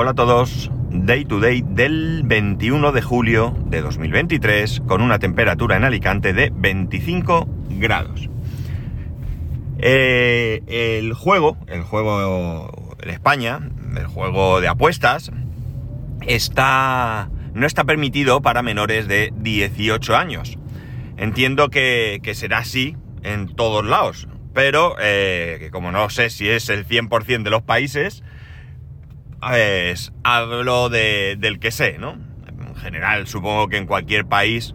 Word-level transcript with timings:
Hola 0.00 0.12
a 0.12 0.14
todos, 0.14 0.70
Day 0.90 1.24
to 1.24 1.40
Day 1.40 1.64
del 1.66 2.22
21 2.24 2.92
de 2.92 3.02
julio 3.02 3.52
de 3.66 3.80
2023 3.80 4.82
con 4.86 5.02
una 5.02 5.18
temperatura 5.18 5.76
en 5.76 5.82
Alicante 5.82 6.32
de 6.32 6.52
25 6.54 7.48
grados. 7.70 8.30
Eh, 9.80 10.62
el 10.68 11.14
juego, 11.14 11.56
el 11.66 11.82
juego 11.82 12.96
en 13.02 13.10
España, 13.10 13.58
el 13.96 14.06
juego 14.06 14.60
de 14.60 14.68
apuestas, 14.68 15.32
está, 16.24 17.28
no 17.54 17.66
está 17.66 17.82
permitido 17.82 18.40
para 18.40 18.62
menores 18.62 19.08
de 19.08 19.32
18 19.36 20.14
años. 20.14 20.58
Entiendo 21.16 21.70
que, 21.70 22.20
será 22.34 22.58
así 22.58 22.96
en 23.24 23.48
todos 23.48 23.84
lados, 23.84 24.28
pero 24.54 24.94
eh, 25.00 25.70
como 25.72 25.90
no 25.90 26.08
sé 26.08 26.30
si 26.30 26.48
es 26.48 26.68
el 26.68 26.86
100% 26.86 27.42
de 27.42 27.50
los 27.50 27.62
países, 27.62 28.22
pues 29.40 30.12
hablo 30.24 30.88
de, 30.88 31.36
del 31.38 31.58
que 31.58 31.70
sé, 31.70 31.98
¿no? 31.98 32.16
En 32.46 32.74
general, 32.76 33.26
supongo 33.26 33.68
que 33.68 33.76
en 33.76 33.86
cualquier 33.86 34.26
país 34.26 34.74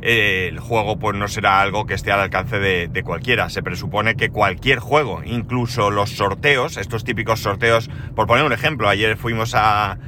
eh, 0.00 0.48
el 0.50 0.58
juego 0.58 0.98
pues 0.98 1.16
no 1.16 1.28
será 1.28 1.60
algo 1.60 1.86
que 1.86 1.94
esté 1.94 2.10
al 2.10 2.20
alcance 2.20 2.58
de, 2.58 2.88
de, 2.88 3.02
cualquiera. 3.02 3.48
Se 3.50 3.62
presupone 3.62 4.16
que 4.16 4.30
cualquier 4.30 4.80
juego, 4.80 5.22
incluso 5.24 5.90
los 5.90 6.10
sorteos, 6.10 6.76
estos 6.76 7.04
típicos 7.04 7.40
sorteos, 7.40 7.88
por 8.16 8.26
poner 8.26 8.44
un 8.44 8.52
ejemplo, 8.52 8.88
ayer 8.88 9.16
fuimos 9.16 9.54
a, 9.54 9.98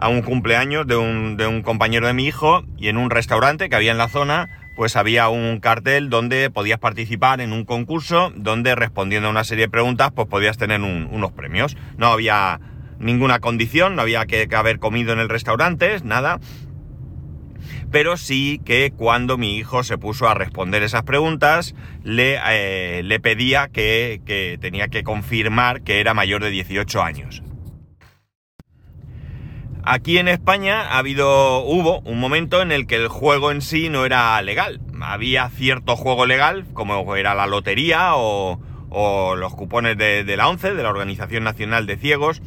a 0.00 0.08
un 0.08 0.22
cumpleaños 0.22 0.86
de 0.86 0.96
un, 0.96 1.36
de 1.36 1.46
un 1.46 1.62
compañero 1.62 2.06
de 2.06 2.14
mi 2.14 2.24
hijo 2.26 2.62
y 2.78 2.88
en 2.88 2.96
un 2.96 3.10
restaurante 3.10 3.68
que 3.68 3.76
había 3.76 3.92
en 3.92 3.98
la 3.98 4.08
zona, 4.08 4.48
pues 4.80 4.96
había 4.96 5.28
un 5.28 5.60
cartel 5.60 6.08
donde 6.08 6.48
podías 6.48 6.78
participar 6.78 7.42
en 7.42 7.52
un 7.52 7.66
concurso, 7.66 8.32
donde 8.34 8.74
respondiendo 8.74 9.28
a 9.28 9.30
una 9.30 9.44
serie 9.44 9.66
de 9.66 9.70
preguntas, 9.70 10.10
pues 10.14 10.26
podías 10.26 10.56
tener 10.56 10.80
un, 10.80 11.06
unos 11.12 11.32
premios. 11.32 11.76
No 11.98 12.06
había 12.06 12.58
ninguna 12.98 13.40
condición, 13.40 13.94
no 13.94 14.00
había 14.00 14.24
que, 14.24 14.48
haber 14.56 14.78
comido 14.78 15.12
en 15.12 15.18
el 15.18 15.28
restaurante, 15.28 15.98
nada. 16.02 16.40
Pero 17.90 18.16
sí 18.16 18.58
que 18.64 18.90
cuando 18.96 19.36
mi 19.36 19.58
hijo 19.58 19.84
se 19.84 19.98
puso 19.98 20.30
a 20.30 20.32
responder 20.32 20.82
esas 20.82 21.02
preguntas, 21.02 21.74
le, 22.02 22.38
eh, 22.48 23.02
le 23.02 23.20
pedía 23.20 23.68
que, 23.68 24.22
que 24.24 24.56
tenía 24.62 24.88
que 24.88 25.02
confirmar 25.02 25.82
que 25.82 26.00
era 26.00 26.14
mayor 26.14 26.42
de 26.42 26.48
18 26.48 27.02
años. 27.02 27.42
Aquí 29.92 30.18
en 30.18 30.28
España 30.28 30.82
ha 30.82 30.98
habido, 30.98 31.64
hubo 31.64 31.98
un 32.02 32.20
momento 32.20 32.62
en 32.62 32.70
el 32.70 32.86
que 32.86 32.94
el 32.94 33.08
juego 33.08 33.50
en 33.50 33.60
sí 33.60 33.88
no 33.88 34.04
era 34.04 34.40
legal. 34.40 34.80
Había 35.00 35.48
cierto 35.48 35.96
juego 35.96 36.26
legal, 36.26 36.64
como 36.74 37.16
era 37.16 37.34
la 37.34 37.48
lotería 37.48 38.14
o, 38.14 38.60
los 39.36 39.52
cupones 39.56 39.98
de, 39.98 40.36
la 40.36 40.48
ONCE, 40.48 40.74
de 40.74 40.82
la 40.84 40.90
Organización 40.90 41.42
Nacional 41.42 41.86
de 41.86 41.96
Ciegos, 41.96 42.40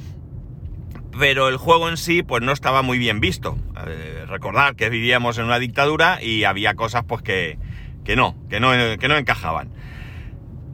pero 1.19 1.49
el 1.49 1.57
juego 1.57 1.89
en 1.89 1.97
sí 1.97 2.23
pues 2.23 2.41
no 2.41 2.53
estaba 2.53 2.81
muy 2.81 2.97
bien 2.97 3.19
visto. 3.19 3.57
Eh, 3.87 4.23
recordar 4.25 4.77
que 4.77 4.87
vivíamos 4.87 5.37
en 5.37 5.43
una 5.43 5.59
dictadura 5.59 6.23
y 6.23 6.45
había 6.45 6.75
cosas 6.75 7.03
pues 7.03 7.23
que, 7.23 7.57
que 8.05 8.15
no, 8.15 8.37
que 8.49 8.61
no, 8.61 8.71
que 8.97 9.07
no 9.09 9.17
encajaban. 9.17 9.72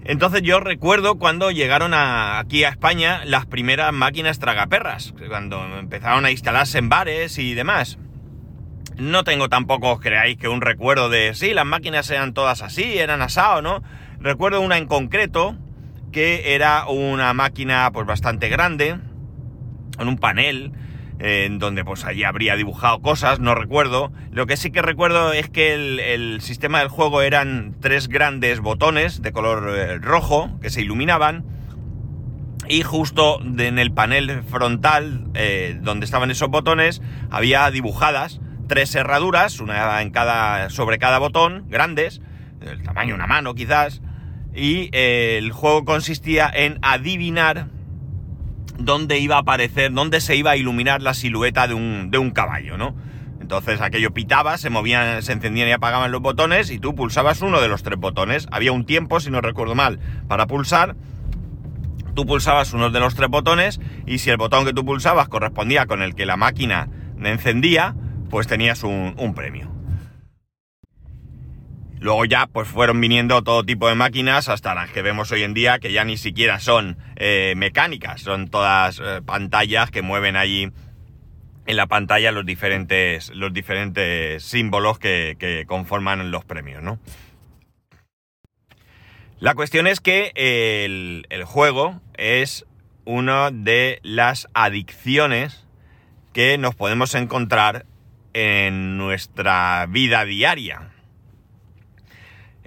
Entonces 0.09 0.41
yo 0.41 0.59
recuerdo 0.59 1.19
cuando 1.19 1.51
llegaron 1.51 1.93
aquí 1.93 2.63
a 2.63 2.69
España 2.69 3.21
las 3.25 3.45
primeras 3.45 3.93
máquinas 3.93 4.39
tragaperras, 4.39 5.13
cuando 5.27 5.63
empezaron 5.77 6.25
a 6.25 6.31
instalarse 6.31 6.79
en 6.79 6.89
bares 6.89 7.37
y 7.37 7.53
demás. 7.53 7.99
No 8.97 9.23
tengo 9.23 9.49
tampoco, 9.49 9.91
os 9.91 9.99
creáis, 9.99 10.35
que 10.39 10.47
un 10.47 10.61
recuerdo 10.61 11.09
de, 11.09 11.35
sí, 11.35 11.53
las 11.53 11.67
máquinas 11.67 12.09
eran 12.09 12.33
todas 12.33 12.63
así, 12.63 12.97
eran 12.97 13.21
asado, 13.21 13.61
¿no? 13.61 13.83
Recuerdo 14.19 14.61
una 14.61 14.79
en 14.79 14.87
concreto 14.87 15.55
que 16.11 16.55
era 16.55 16.87
una 16.87 17.31
máquina 17.35 17.91
pues 17.93 18.07
bastante 18.07 18.49
grande, 18.49 18.97
en 19.99 20.07
un 20.07 20.17
panel, 20.17 20.71
en 21.19 21.59
donde 21.59 21.83
pues 21.83 22.05
allí 22.05 22.23
habría 22.23 22.55
dibujado 22.55 23.01
cosas, 23.01 23.39
no 23.39 23.55
recuerdo. 23.55 24.11
Lo 24.31 24.47
que 24.47 24.57
sí 24.57 24.71
que 24.71 24.81
recuerdo 24.81 25.33
es 25.33 25.49
que 25.49 25.73
el, 26.13 26.41
sistema 26.41 26.79
del 26.79 26.87
juego 26.87 27.21
eran 27.21 27.75
tres 27.79 28.07
grandes 28.07 28.61
botones 28.61 29.21
de 29.21 29.31
color 29.31 29.75
eh, 29.77 29.97
rojo 29.99 30.57
que 30.61 30.69
se 30.69 30.81
iluminaban 30.81 31.43
y 32.67 32.83
justo 32.83 33.41
en 33.41 33.79
el 33.79 33.91
panel 33.91 34.43
frontal 34.43 35.25
eh, 35.33 35.77
donde 35.81 36.05
estaban 36.05 36.31
esos 36.31 36.49
botones 36.49 37.01
había 37.29 37.69
dibujadas 37.71 38.39
tres 38.69 38.95
herraduras, 38.95 39.59
una 39.59 40.01
en 40.01 40.11
cada, 40.11 40.69
sobre 40.69 40.99
cada 40.99 41.17
botón, 41.17 41.65
grandes, 41.67 42.21
del 42.61 42.81
tamaño 42.83 43.09
de 43.09 43.15
una 43.15 43.27
mano 43.27 43.55
quizás, 43.55 44.01
y 44.55 44.89
eh, 44.93 45.37
el 45.37 45.51
juego 45.51 45.83
consistía 45.83 46.49
en 46.53 46.79
adivinar 46.81 47.67
dónde 48.79 49.19
iba 49.19 49.35
a 49.35 49.39
aparecer, 49.39 49.91
dónde 49.91 50.21
se 50.21 50.35
iba 50.35 50.51
a 50.51 50.57
iluminar 50.57 51.01
la 51.01 51.13
silueta 51.13 51.67
de 51.67 51.73
un, 51.73 52.09
de 52.11 52.17
un 52.17 52.31
caballo, 52.31 52.77
¿no? 52.77 52.95
Entonces 53.39 53.81
aquello 53.81 54.11
pitaba, 54.11 54.57
se 54.57 54.69
movían, 54.69 55.23
se 55.23 55.33
encendían 55.33 55.67
y 55.69 55.71
apagaban 55.71 56.11
los 56.11 56.21
botones 56.21 56.69
y 56.69 56.79
tú 56.79 56.93
pulsabas 56.93 57.41
uno 57.41 57.61
de 57.61 57.67
los 57.67 57.83
tres 57.83 57.99
botones. 57.99 58.47
Había 58.51 58.71
un 58.71 58.85
tiempo, 58.85 59.19
si 59.19 59.31
no 59.31 59.41
recuerdo 59.41 59.75
mal, 59.75 59.99
para 60.27 60.45
pulsar. 60.45 60.95
Tú 62.13 62.25
pulsabas 62.25 62.73
uno 62.73 62.89
de 62.89 62.99
los 62.99 63.15
tres 63.15 63.29
botones 63.29 63.79
y 64.05 64.19
si 64.19 64.29
el 64.29 64.37
botón 64.37 64.65
que 64.65 64.73
tú 64.73 64.85
pulsabas 64.85 65.29
correspondía 65.29 65.85
con 65.85 66.01
el 66.01 66.15
que 66.15 66.25
la 66.25 66.37
máquina 66.37 66.89
encendía, 67.23 67.95
pues 68.29 68.47
tenías 68.47 68.83
un, 68.83 69.15
un 69.17 69.33
premio. 69.33 69.78
Luego 71.99 72.23
ya 72.25 72.47
pues 72.47 72.67
fueron 72.67 73.01
viniendo 73.01 73.43
todo 73.43 73.63
tipo 73.65 73.89
de 73.89 73.95
máquinas 73.95 74.47
hasta 74.47 74.73
las 74.73 74.89
que 74.89 75.01
vemos 75.01 75.31
hoy 75.31 75.43
en 75.43 75.53
día 75.53 75.79
que 75.79 75.91
ya 75.91 76.05
ni 76.05 76.15
siquiera 76.15 76.59
son 76.59 76.97
eh, 77.17 77.53
mecánicas, 77.57 78.21
son 78.21 78.47
todas 78.47 78.99
eh, 79.03 79.21
pantallas 79.25 79.91
que 79.91 80.01
mueven 80.01 80.37
allí 80.37 80.71
en 81.65 81.75
la 81.77 81.87
pantalla 81.87 82.31
los 82.31 82.45
diferentes, 82.45 83.29
los 83.35 83.53
diferentes 83.53 84.43
símbolos 84.43 84.97
que, 84.97 85.65
conforman 85.67 86.31
los 86.31 86.45
premios, 86.45 86.81
¿no? 86.81 86.99
La 89.39 89.53
cuestión 89.53 89.85
es 89.85 89.99
que 89.99 90.31
el, 90.35 91.27
el 91.29 91.43
juego 91.43 92.01
es 92.17 92.65
una 93.05 93.51
de 93.51 93.99
las 94.03 94.47
adicciones 94.53 95.65
que 96.33 96.57
nos 96.57 96.75
podemos 96.75 97.13
encontrar 97.15 97.85
en 98.33 98.97
nuestra 98.97 99.85
vida 99.87 100.25
diaria. 100.25 100.91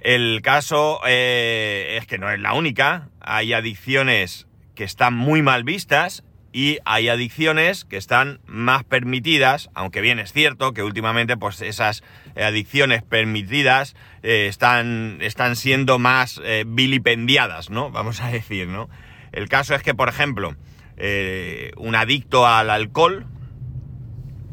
El 0.03 0.41
caso 0.41 0.99
eh, 1.07 1.97
es 1.99 2.05
que 2.07 2.17
no 2.17 2.29
es 2.29 2.39
la 2.39 2.53
única. 2.53 3.07
Hay 3.21 3.53
adicciones 3.53 4.47
que 4.75 4.83
están 4.83 5.13
muy 5.13 5.41
mal 5.41 5.63
vistas 5.63 6.25
y 6.51 6.77
hay 6.83 7.07
adicciones 7.07 7.85
que 7.85 7.95
están 7.95 8.41
más 8.45 8.83
permitidas, 8.83 9.69
aunque 9.73 10.01
bien 10.01 10.19
es 10.19 10.33
cierto 10.33 10.73
que 10.73 10.83
últimamente 10.83 11.37
pues 11.37 11.61
esas 11.61 12.03
adicciones 12.35 13.01
permitidas 13.01 13.95
eh, 14.21 14.47
están, 14.47 15.19
están 15.21 15.55
siendo 15.55 15.99
más 15.99 16.39
eh, 16.43 16.65
vilipendiadas, 16.67 17.69
¿no? 17.69 17.89
Vamos 17.89 18.21
a 18.21 18.27
decir, 18.29 18.67
¿no? 18.67 18.89
El 19.31 19.49
caso 19.49 19.73
es 19.73 19.83
que, 19.83 19.95
por 19.95 20.09
ejemplo, 20.09 20.55
eh, 20.97 21.71
un 21.77 21.95
adicto 21.95 22.45
al 22.45 22.69
alcohol, 22.69 23.25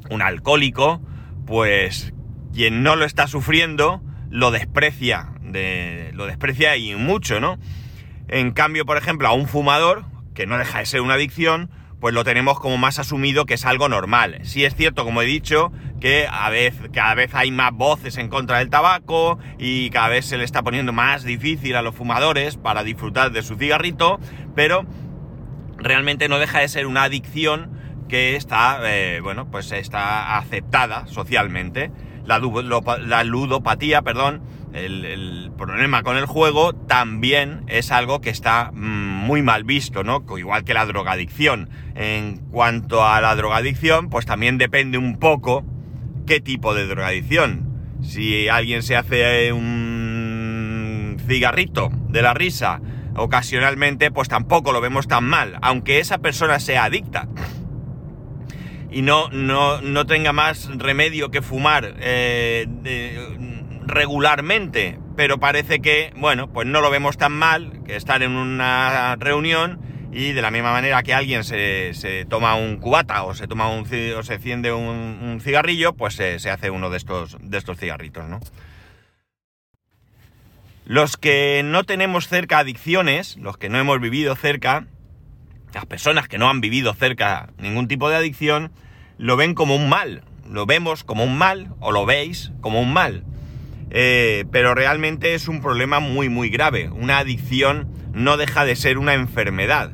un 0.09 0.23
alcohólico, 0.23 1.03
pues 1.45 2.15
quien 2.55 2.83
no 2.83 2.97
lo 2.97 3.05
está 3.05 3.27
sufriendo, 3.27 4.01
lo 4.31 4.53
desprecia 4.53 5.33
lo 5.53 6.27
desprecia 6.27 6.77
y 6.77 6.95
mucho, 6.95 7.41
¿no? 7.41 7.59
En 8.29 8.53
cambio, 8.53 8.87
por 8.87 8.97
ejemplo, 8.97 9.29
a 9.29 9.33
un 9.33 9.49
fumador, 9.49 10.05
que 10.35 10.47
no 10.47 10.57
deja 10.59 10.79
de 10.79 10.87
ser 10.87 11.01
una 11.01 11.15
adicción, 11.15 11.71
pues 12.01 12.15
lo 12.15 12.25
tenemos 12.25 12.59
como 12.59 12.79
más 12.79 12.99
asumido 12.99 13.45
que 13.45 13.55
es 13.55 13.67
algo 13.67 13.89
normal. 13.89 14.41
Sí 14.43 14.65
es 14.65 14.75
cierto, 14.75 15.05
como 15.05 15.21
he 15.21 15.27
dicho, 15.27 15.71
que 16.01 16.27
a 16.31 16.49
vez, 16.49 16.75
cada 16.93 17.15
vez 17.15 17.35
hay 17.35 17.51
más 17.51 17.73
voces 17.73 18.17
en 18.17 18.29
contra 18.29 18.59
del 18.59 18.71
tabaco 18.71 19.39
y 19.59 19.91
cada 19.91 20.09
vez 20.09 20.25
se 20.25 20.39
le 20.39 20.45
está 20.45 20.63
poniendo 20.63 20.93
más 20.93 21.25
difícil 21.25 21.77
a 21.77 21.83
los 21.83 21.95
fumadores 21.95 22.57
para 22.57 22.83
disfrutar 22.85 23.33
de 23.33 23.43
su 23.43 23.57
cigarrito, 23.57 24.19
pero 24.55 24.87
realmente 25.77 26.29
no 26.29 26.39
deja 26.39 26.61
de 26.61 26.69
ser 26.69 26.87
una 26.87 27.05
adicción 27.05 27.71
que 28.09 28.35
está, 28.35 28.81
eh, 28.85 29.21
bueno, 29.23 29.51
pues 29.51 29.71
está 29.71 30.39
aceptada 30.39 31.07
socialmente. 31.07 31.91
La, 32.25 32.39
la 32.39 33.25
ludopatía, 33.25 34.03
perdón, 34.03 34.43
el, 34.73 35.51
problema 35.57 36.03
con 36.03 36.17
el 36.17 36.27
juego 36.27 36.73
también 36.75 37.65
es 37.67 37.91
algo 37.91 38.21
que 38.21 38.31
está 38.31 38.71
muy 38.73 39.43
mal 39.43 39.65
visto, 39.65 40.05
¿no? 40.05 40.25
Igual 40.37 40.65
que 40.65 40.75
la 40.75 40.87
drogadicción. 40.87 41.69
En 41.95 42.39
cuanto 42.51 43.05
a 43.05 43.21
la 43.21 43.35
drogadicción, 43.35 44.09
pues 44.09 44.27
también 44.27 44.59
depende 44.59 44.97
un 44.97 45.19
poco 45.19 45.65
qué 46.27 46.41
tipo 46.41 46.75
de 46.75 46.87
drogadicción. 46.87 47.69
Si 48.03 48.49
alguien 48.49 48.83
se 48.83 48.97
hace 48.97 49.53
un 49.53 51.19
cigarrito 51.27 51.91
de 52.09 52.23
la 52.23 52.33
risa 52.33 52.81
ocasionalmente, 53.17 54.11
pues 54.11 54.29
tampoco 54.29 54.73
lo 54.73 54.81
vemos 54.81 55.09
tan 55.09 55.25
mal, 55.25 55.59
aunque 55.61 55.99
esa 55.99 56.19
persona 56.19 56.59
sea 56.59 56.85
adicta 56.85 57.29
y 58.93 59.03
no, 59.03 59.29
no, 59.31 59.81
no 59.81 60.07
tenga 60.07 60.33
más 60.33 60.69
remedio 60.77 61.31
que 61.31 61.43
fumar 61.43 61.95
eh, 62.01 62.67
regularmente, 63.91 64.99
pero 65.17 65.39
parece 65.39 65.81
que, 65.81 66.13
bueno, 66.17 66.53
pues 66.53 66.67
no 66.67 66.81
lo 66.81 66.91
vemos 66.91 67.17
tan 67.17 67.33
mal 67.33 67.83
que 67.85 67.97
estar 67.97 68.23
en 68.23 68.33
una 68.33 69.17
reunión 69.17 69.81
y 70.13 70.33
de 70.33 70.43
la 70.43 70.51
misma 70.51 70.73
manera 70.73 71.03
que 71.03 71.15
alguien 71.15 71.45
se, 71.45 72.27
toma 72.29 72.57
un 72.57 72.79
cubata 72.79 73.23
o 73.25 73.35
se 73.35 73.47
toma 73.47 73.69
un 73.69 73.83
o 74.17 74.23
se 74.23 74.35
enciende 74.35 74.73
un, 74.73 75.19
un 75.23 75.41
cigarrillo, 75.41 75.93
pues 75.93 76.15
se, 76.15 76.39
se, 76.39 76.51
hace 76.51 76.71
uno 76.71 76.91
de 76.91 76.97
estos, 76.97 77.37
de 77.41 77.59
estos 77.59 77.79
cigarritos, 77.79 78.29
¿no? 78.29 78.41
Los 80.85 81.17
que 81.17 81.63
no 81.65 81.85
tenemos 81.85 82.27
cerca 82.27 82.59
adicciones, 82.59 83.37
los 83.37 83.57
que 83.57 83.69
no 83.69 83.79
hemos 83.79 84.01
vivido 84.01 84.35
cerca, 84.35 84.87
las 85.73 85.87
personas 85.87 86.27
que 86.27 86.39
no 86.39 86.51
han 86.51 86.61
vivido 86.61 86.95
cerca 86.95 87.51
ningún 87.59 87.87
tipo 87.87 88.11
de 88.11 88.17
adicción, 88.17 88.73
lo 89.17 89.37
ven 89.37 89.55
como 89.55 89.77
un 89.77 89.89
mal. 89.89 90.25
Lo 90.49 90.67
vemos 90.67 91.05
como 91.05 91.23
un 91.23 91.39
mal, 91.39 91.75
o 91.79 91.93
lo 91.93 92.07
veis 92.07 92.51
como 92.61 92.81
un 92.81 92.93
mal. 92.93 93.23
Eh, 93.91 94.45
pero 94.53 94.75
realmente 94.75 95.35
es 95.35 95.49
un 95.49 95.61
problema 95.61 96.01
muy, 96.01 96.29
muy 96.29 96.49
grave. 96.49 96.91
Una 96.91 97.19
adicción 97.19 97.89
no 98.13 98.37
deja 98.37 98.65
de 98.65 98.77
ser 98.77 98.99
una 98.99 99.15
enfermedad. 99.15 99.93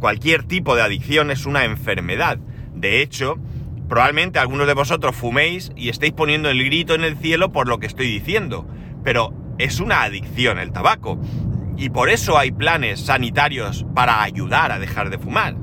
Cualquier 0.00 0.44
tipo 0.44 0.76
de 0.76 0.82
adicción 0.82 1.30
es 1.30 1.46
una 1.46 1.64
enfermedad. 1.64 2.38
De 2.74 3.00
hecho, 3.00 3.36
probablemente 3.88 4.38
algunos 4.38 4.66
de 4.66 4.74
vosotros 4.74 5.16
fuméis 5.16 5.72
y 5.76 5.88
estéis 5.88 6.12
poniendo 6.12 6.50
el 6.50 6.62
grito 6.64 6.94
en 6.94 7.04
el 7.04 7.16
cielo 7.16 7.50
por 7.50 7.68
lo 7.68 7.78
que 7.78 7.86
estoy 7.86 8.06
diciendo. 8.06 8.68
Pero 9.02 9.32
es 9.58 9.80
una 9.80 10.02
adicción 10.02 10.58
el 10.58 10.72
tabaco. 10.72 11.18
Y 11.76 11.90
por 11.90 12.10
eso 12.10 12.36
hay 12.36 12.50
planes 12.50 13.00
sanitarios 13.00 13.86
para 13.94 14.22
ayudar 14.22 14.72
a 14.72 14.78
dejar 14.78 15.10
de 15.10 15.18
fumar. 15.18 15.56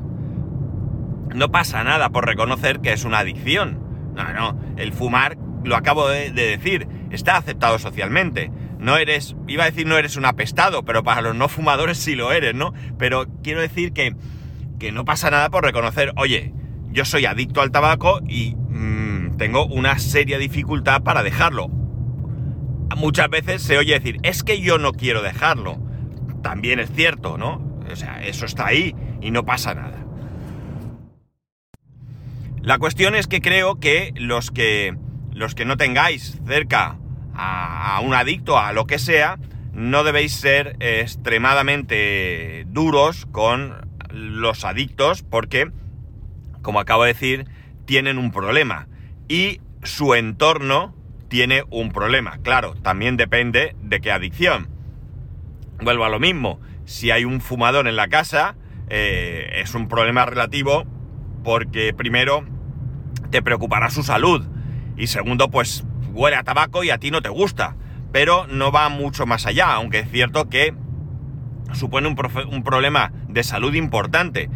No 1.33 1.51
pasa 1.51 1.83
nada 1.83 2.09
por 2.09 2.25
reconocer 2.25 2.79
que 2.79 2.93
es 2.93 3.03
una 3.03 3.19
adicción. 3.19 3.79
No, 4.15 4.33
no, 4.33 4.59
el 4.77 4.93
fumar, 4.93 5.37
lo 5.65 5.75
acabo 5.75 6.07
de, 6.07 6.31
de 6.31 6.47
decir, 6.47 6.87
está 7.11 7.37
aceptado 7.37 7.79
socialmente. 7.79 8.51
No 8.79 8.97
eres, 8.97 9.35
iba 9.47 9.63
a 9.63 9.69
decir 9.69 9.87
no 9.87 9.97
eres 9.97 10.15
un 10.17 10.25
apestado, 10.25 10.83
pero 10.83 11.03
para 11.03 11.21
los 11.21 11.35
no 11.35 11.47
fumadores 11.49 11.97
sí 11.97 12.15
lo 12.15 12.31
eres, 12.31 12.53
¿no? 12.53 12.73
Pero 12.97 13.25
quiero 13.43 13.61
decir 13.61 13.93
que, 13.93 14.15
que 14.79 14.91
no 14.91 15.05
pasa 15.05 15.31
nada 15.31 15.49
por 15.49 15.63
reconocer, 15.63 16.13
oye, 16.17 16.53
yo 16.91 17.05
soy 17.05 17.25
adicto 17.25 17.61
al 17.61 17.71
tabaco 17.71 18.21
y 18.27 18.55
mmm, 18.55 19.37
tengo 19.37 19.65
una 19.65 19.99
seria 19.99 20.37
dificultad 20.37 21.03
para 21.03 21.23
dejarlo. 21.23 21.67
Muchas 22.95 23.29
veces 23.29 23.61
se 23.61 23.77
oye 23.77 23.93
decir, 23.93 24.17
es 24.23 24.43
que 24.43 24.61
yo 24.61 24.77
no 24.77 24.93
quiero 24.93 25.21
dejarlo. 25.21 25.77
También 26.41 26.79
es 26.79 26.91
cierto, 26.91 27.37
¿no? 27.37 27.79
O 27.91 27.95
sea, 27.95 28.21
eso 28.23 28.45
está 28.45 28.67
ahí 28.67 28.95
y 29.21 29.31
no 29.31 29.45
pasa 29.45 29.73
nada. 29.73 30.05
La 32.61 32.79
cuestión 32.79 33.13
es 33.13 33.27
que 33.27 33.41
creo 33.41 33.79
que 33.79 34.11
los 34.15 34.49
que, 34.49 34.95
los 35.35 35.53
que 35.53 35.65
no 35.65 35.77
tengáis 35.77 36.39
cerca 36.47 36.97
a, 37.35 37.99
un 38.01 38.13
adicto, 38.13 38.57
a 38.57 38.71
lo 38.71 38.87
que 38.87 38.97
sea, 38.97 39.37
no 39.73 40.05
debéis 40.05 40.31
ser 40.31 40.77
extremadamente 40.79 42.65
duros 42.69 43.27
con 43.31 43.85
los 44.09 44.63
adictos 44.63 45.23
porque, 45.23 45.69
como 46.61 46.79
acabo 46.79 47.03
de 47.03 47.13
decir, 47.13 47.45
tienen 47.83 48.17
un 48.17 48.31
problema 48.31 48.87
y 49.27 49.59
su 49.83 50.15
entorno 50.15 50.95
tiene 51.27 51.63
un 51.69 51.91
problema. 51.91 52.37
Claro, 52.41 52.73
también 52.75 53.17
depende 53.17 53.75
de 53.81 53.99
qué 53.99 54.13
adicción. 54.13 54.69
Vuelvo 55.81 56.05
a 56.05 56.09
lo 56.09 56.21
mismo, 56.21 56.61
si 56.85 57.11
hay 57.11 57.25
un 57.25 57.41
fumador 57.41 57.89
en 57.89 57.97
la 57.97 58.07
casa, 58.07 58.55
eh, 58.87 59.49
es 59.55 59.75
un 59.75 59.89
problema 59.89 60.25
relativo 60.25 60.85
porque 61.43 61.93
primero 61.93 62.45
te 63.31 63.41
preocupará 63.41 63.89
su 63.89 64.01
salud 64.01 64.54
y 64.97 65.07
segundo 65.07 65.49
pues 65.49 65.83
huele 66.13 66.37
a 66.37 66.43
tabaco 66.43 66.83
y 66.83 66.89
a 66.89 66.97
ti 66.97 67.11
no 67.11 67.21
te 67.21 67.29
gusta, 67.29 67.75
pero 68.11 68.47
no 68.47 68.71
va 68.71 68.89
mucho 68.89 69.25
más 69.25 69.45
allá, 69.45 69.73
aunque 69.73 69.99
es 69.99 70.11
cierto 70.11 70.49
que 70.49 70.73
supone 71.73 72.07
un, 72.07 72.63
problema 72.63 73.11
de 73.27 73.43
salud 73.43 73.73
importante, 73.73 74.49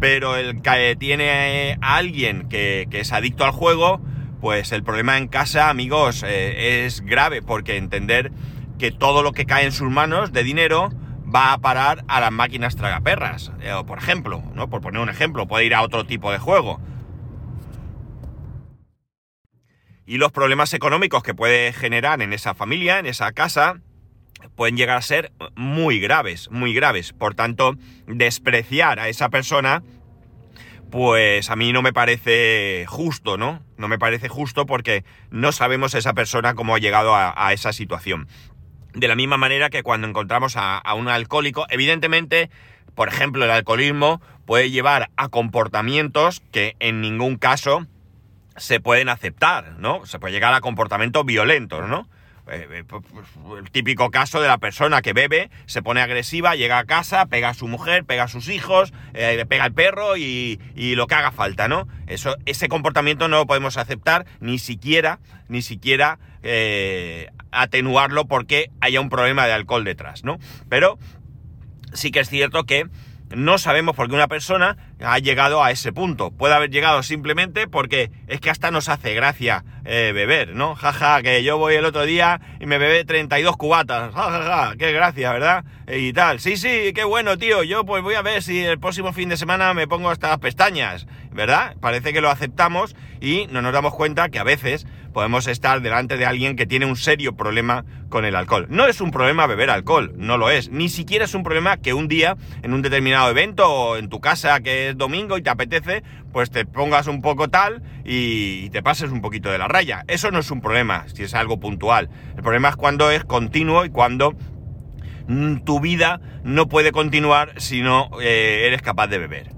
pero 0.00 0.36
el 0.36 0.60
que 0.62 0.96
tiene 0.98 1.78
a 1.80 1.96
alguien 1.96 2.48
que, 2.48 2.88
que, 2.90 3.00
es 3.00 3.12
adicto 3.12 3.44
al 3.44 3.52
juego, 3.52 4.00
pues 4.40 4.72
el 4.72 4.82
problema 4.82 5.16
en 5.18 5.28
casa, 5.28 5.70
amigos, 5.70 6.24
eh, 6.26 6.84
es 6.84 7.00
grave, 7.00 7.42
porque 7.42 7.76
entender 7.76 8.32
que 8.78 8.90
todo 8.90 9.22
lo 9.22 9.32
que 9.32 9.46
cae 9.46 9.64
en 9.64 9.72
sus 9.72 9.90
manos 9.90 10.32
de 10.32 10.44
dinero 10.44 10.90
va 11.34 11.52
a 11.52 11.58
parar 11.58 12.04
a 12.08 12.20
las 12.20 12.32
máquinas 12.32 12.76
tragaperras, 12.76 13.52
eh, 13.60 13.72
por 13.86 13.98
ejemplo, 13.98 14.42
¿no? 14.54 14.70
Por 14.70 14.80
poner 14.80 15.00
un 15.00 15.08
ejemplo, 15.08 15.46
puede 15.46 15.66
ir 15.66 15.74
a 15.74 15.82
otro 15.82 16.04
tipo 16.04 16.32
de 16.32 16.38
juego. 16.38 16.80
Y 20.08 20.16
los 20.16 20.32
problemas 20.32 20.72
económicos 20.72 21.22
que 21.22 21.34
puede 21.34 21.70
generar 21.74 22.22
en 22.22 22.32
esa 22.32 22.54
familia, 22.54 22.98
en 22.98 23.04
esa 23.04 23.30
casa, 23.32 23.82
pueden 24.56 24.74
llegar 24.74 24.96
a 24.96 25.02
ser 25.02 25.32
muy 25.54 26.00
graves, 26.00 26.50
muy 26.50 26.72
graves. 26.72 27.12
Por 27.12 27.34
tanto, 27.34 27.74
despreciar 28.06 29.00
a 29.00 29.10
esa 29.10 29.28
persona, 29.28 29.82
pues 30.90 31.50
a 31.50 31.56
mí 31.56 31.74
no 31.74 31.82
me 31.82 31.92
parece 31.92 32.86
justo, 32.88 33.36
¿no? 33.36 33.62
No 33.76 33.86
me 33.86 33.98
parece 33.98 34.30
justo 34.30 34.64
porque 34.64 35.04
no 35.30 35.52
sabemos 35.52 35.94
esa 35.94 36.14
persona 36.14 36.54
cómo 36.54 36.74
ha 36.74 36.78
llegado 36.78 37.14
a, 37.14 37.34
a 37.36 37.52
esa 37.52 37.74
situación. 37.74 38.28
De 38.94 39.08
la 39.08 39.14
misma 39.14 39.36
manera 39.36 39.68
que 39.68 39.82
cuando 39.82 40.08
encontramos 40.08 40.56
a, 40.56 40.78
a 40.78 40.94
un 40.94 41.08
alcohólico, 41.08 41.66
evidentemente, 41.68 42.48
por 42.94 43.08
ejemplo, 43.08 43.44
el 43.44 43.50
alcoholismo 43.50 44.22
puede 44.46 44.70
llevar 44.70 45.10
a 45.18 45.28
comportamientos 45.28 46.40
que 46.50 46.76
en 46.80 47.02
ningún 47.02 47.36
caso 47.36 47.86
se 48.58 48.80
pueden 48.80 49.08
aceptar, 49.08 49.78
¿no? 49.78 50.06
Se 50.06 50.18
puede 50.18 50.32
llegar 50.32 50.54
a 50.54 50.60
comportamientos 50.60 51.24
violentos, 51.24 51.88
¿no? 51.88 52.08
Eh, 52.50 52.84
el 53.58 53.70
típico 53.70 54.10
caso 54.10 54.40
de 54.40 54.48
la 54.48 54.58
persona 54.58 55.02
que 55.02 55.12
bebe, 55.12 55.50
se 55.66 55.82
pone 55.82 56.00
agresiva, 56.00 56.54
llega 56.54 56.78
a 56.78 56.84
casa, 56.84 57.26
pega 57.26 57.50
a 57.50 57.54
su 57.54 57.68
mujer, 57.68 58.04
pega 58.04 58.24
a 58.24 58.28
sus 58.28 58.48
hijos, 58.48 58.92
eh, 59.12 59.44
pega 59.48 59.64
al 59.64 59.72
perro 59.72 60.16
y, 60.16 60.58
y, 60.74 60.94
lo 60.94 61.06
que 61.06 61.14
haga 61.14 61.30
falta, 61.30 61.68
¿no? 61.68 61.86
Eso, 62.06 62.36
ese 62.46 62.68
comportamiento 62.68 63.28
no 63.28 63.36
lo 63.36 63.46
podemos 63.46 63.76
aceptar, 63.76 64.24
ni 64.40 64.58
siquiera, 64.58 65.18
ni 65.48 65.60
siquiera 65.60 66.18
eh, 66.42 67.28
atenuarlo 67.50 68.26
porque 68.26 68.70
haya 68.80 69.00
un 69.00 69.10
problema 69.10 69.46
de 69.46 69.52
alcohol 69.52 69.84
detrás, 69.84 70.24
¿no? 70.24 70.38
Pero 70.68 70.98
sí 71.92 72.10
que 72.10 72.20
es 72.20 72.28
cierto 72.28 72.64
que 72.64 72.86
no 73.34 73.58
sabemos 73.58 73.94
por 73.94 74.08
qué 74.08 74.14
una 74.14 74.28
persona 74.28 74.76
ha 75.00 75.18
llegado 75.18 75.62
a 75.62 75.70
ese 75.70 75.92
punto. 75.92 76.30
Puede 76.30 76.54
haber 76.54 76.70
llegado 76.70 77.02
simplemente 77.02 77.68
porque 77.68 78.10
es 78.26 78.40
que 78.40 78.50
hasta 78.50 78.70
nos 78.70 78.88
hace 78.88 79.14
gracia 79.14 79.64
eh, 79.84 80.12
beber, 80.14 80.54
¿no? 80.54 80.74
Jaja, 80.74 81.16
ja, 81.16 81.22
que 81.22 81.42
yo 81.42 81.58
voy 81.58 81.74
el 81.74 81.84
otro 81.84 82.04
día 82.04 82.40
y 82.60 82.66
me 82.66 82.78
bebé 82.78 83.04
32 83.04 83.56
cubatas. 83.56 84.14
Jajaja, 84.14 84.42
ja, 84.42 84.66
ja, 84.68 84.76
qué 84.76 84.92
gracia, 84.92 85.32
¿verdad? 85.32 85.64
Y 85.86 86.12
tal. 86.12 86.40
Sí, 86.40 86.56
sí, 86.56 86.92
qué 86.94 87.04
bueno, 87.04 87.36
tío. 87.38 87.62
Yo 87.62 87.84
pues 87.84 88.02
voy 88.02 88.14
a 88.14 88.22
ver 88.22 88.42
si 88.42 88.64
el 88.64 88.78
próximo 88.78 89.12
fin 89.12 89.28
de 89.28 89.36
semana 89.36 89.72
me 89.74 89.86
pongo 89.86 90.10
hasta 90.10 90.28
las 90.28 90.38
pestañas, 90.38 91.06
¿verdad? 91.32 91.76
Parece 91.80 92.12
que 92.12 92.20
lo 92.20 92.30
aceptamos 92.30 92.96
y 93.20 93.46
no 93.50 93.62
nos 93.62 93.72
damos 93.72 93.94
cuenta 93.94 94.28
que 94.28 94.38
a 94.38 94.44
veces 94.44 94.86
podemos 95.18 95.48
estar 95.48 95.82
delante 95.82 96.16
de 96.16 96.26
alguien 96.26 96.54
que 96.54 96.64
tiene 96.64 96.86
un 96.86 96.94
serio 96.94 97.34
problema 97.34 97.84
con 98.08 98.24
el 98.24 98.36
alcohol. 98.36 98.68
No 98.70 98.86
es 98.86 99.00
un 99.00 99.10
problema 99.10 99.48
beber 99.48 99.68
alcohol, 99.68 100.12
no 100.16 100.38
lo 100.38 100.48
es. 100.48 100.70
Ni 100.70 100.88
siquiera 100.88 101.24
es 101.24 101.34
un 101.34 101.42
problema 101.42 101.76
que 101.78 101.92
un 101.92 102.06
día, 102.06 102.36
en 102.62 102.72
un 102.72 102.82
determinado 102.82 103.28
evento 103.28 103.68
o 103.68 103.96
en 103.96 104.08
tu 104.10 104.20
casa 104.20 104.60
que 104.60 104.90
es 104.90 104.96
domingo 104.96 105.36
y 105.36 105.42
te 105.42 105.50
apetece, 105.50 106.04
pues 106.32 106.52
te 106.52 106.64
pongas 106.64 107.08
un 107.08 107.20
poco 107.20 107.48
tal 107.48 107.82
y 108.04 108.70
te 108.70 108.80
pases 108.80 109.10
un 109.10 109.20
poquito 109.20 109.50
de 109.50 109.58
la 109.58 109.66
raya. 109.66 110.04
Eso 110.06 110.30
no 110.30 110.38
es 110.38 110.52
un 110.52 110.60
problema, 110.60 111.08
si 111.08 111.24
es 111.24 111.34
algo 111.34 111.58
puntual. 111.58 112.08
El 112.36 112.42
problema 112.44 112.68
es 112.68 112.76
cuando 112.76 113.10
es 113.10 113.24
continuo 113.24 113.84
y 113.84 113.90
cuando 113.90 114.36
tu 115.64 115.80
vida 115.80 116.20
no 116.44 116.68
puede 116.68 116.92
continuar 116.92 117.60
si 117.60 117.82
no 117.82 118.08
eh, 118.22 118.66
eres 118.68 118.82
capaz 118.82 119.08
de 119.08 119.18
beber. 119.18 119.50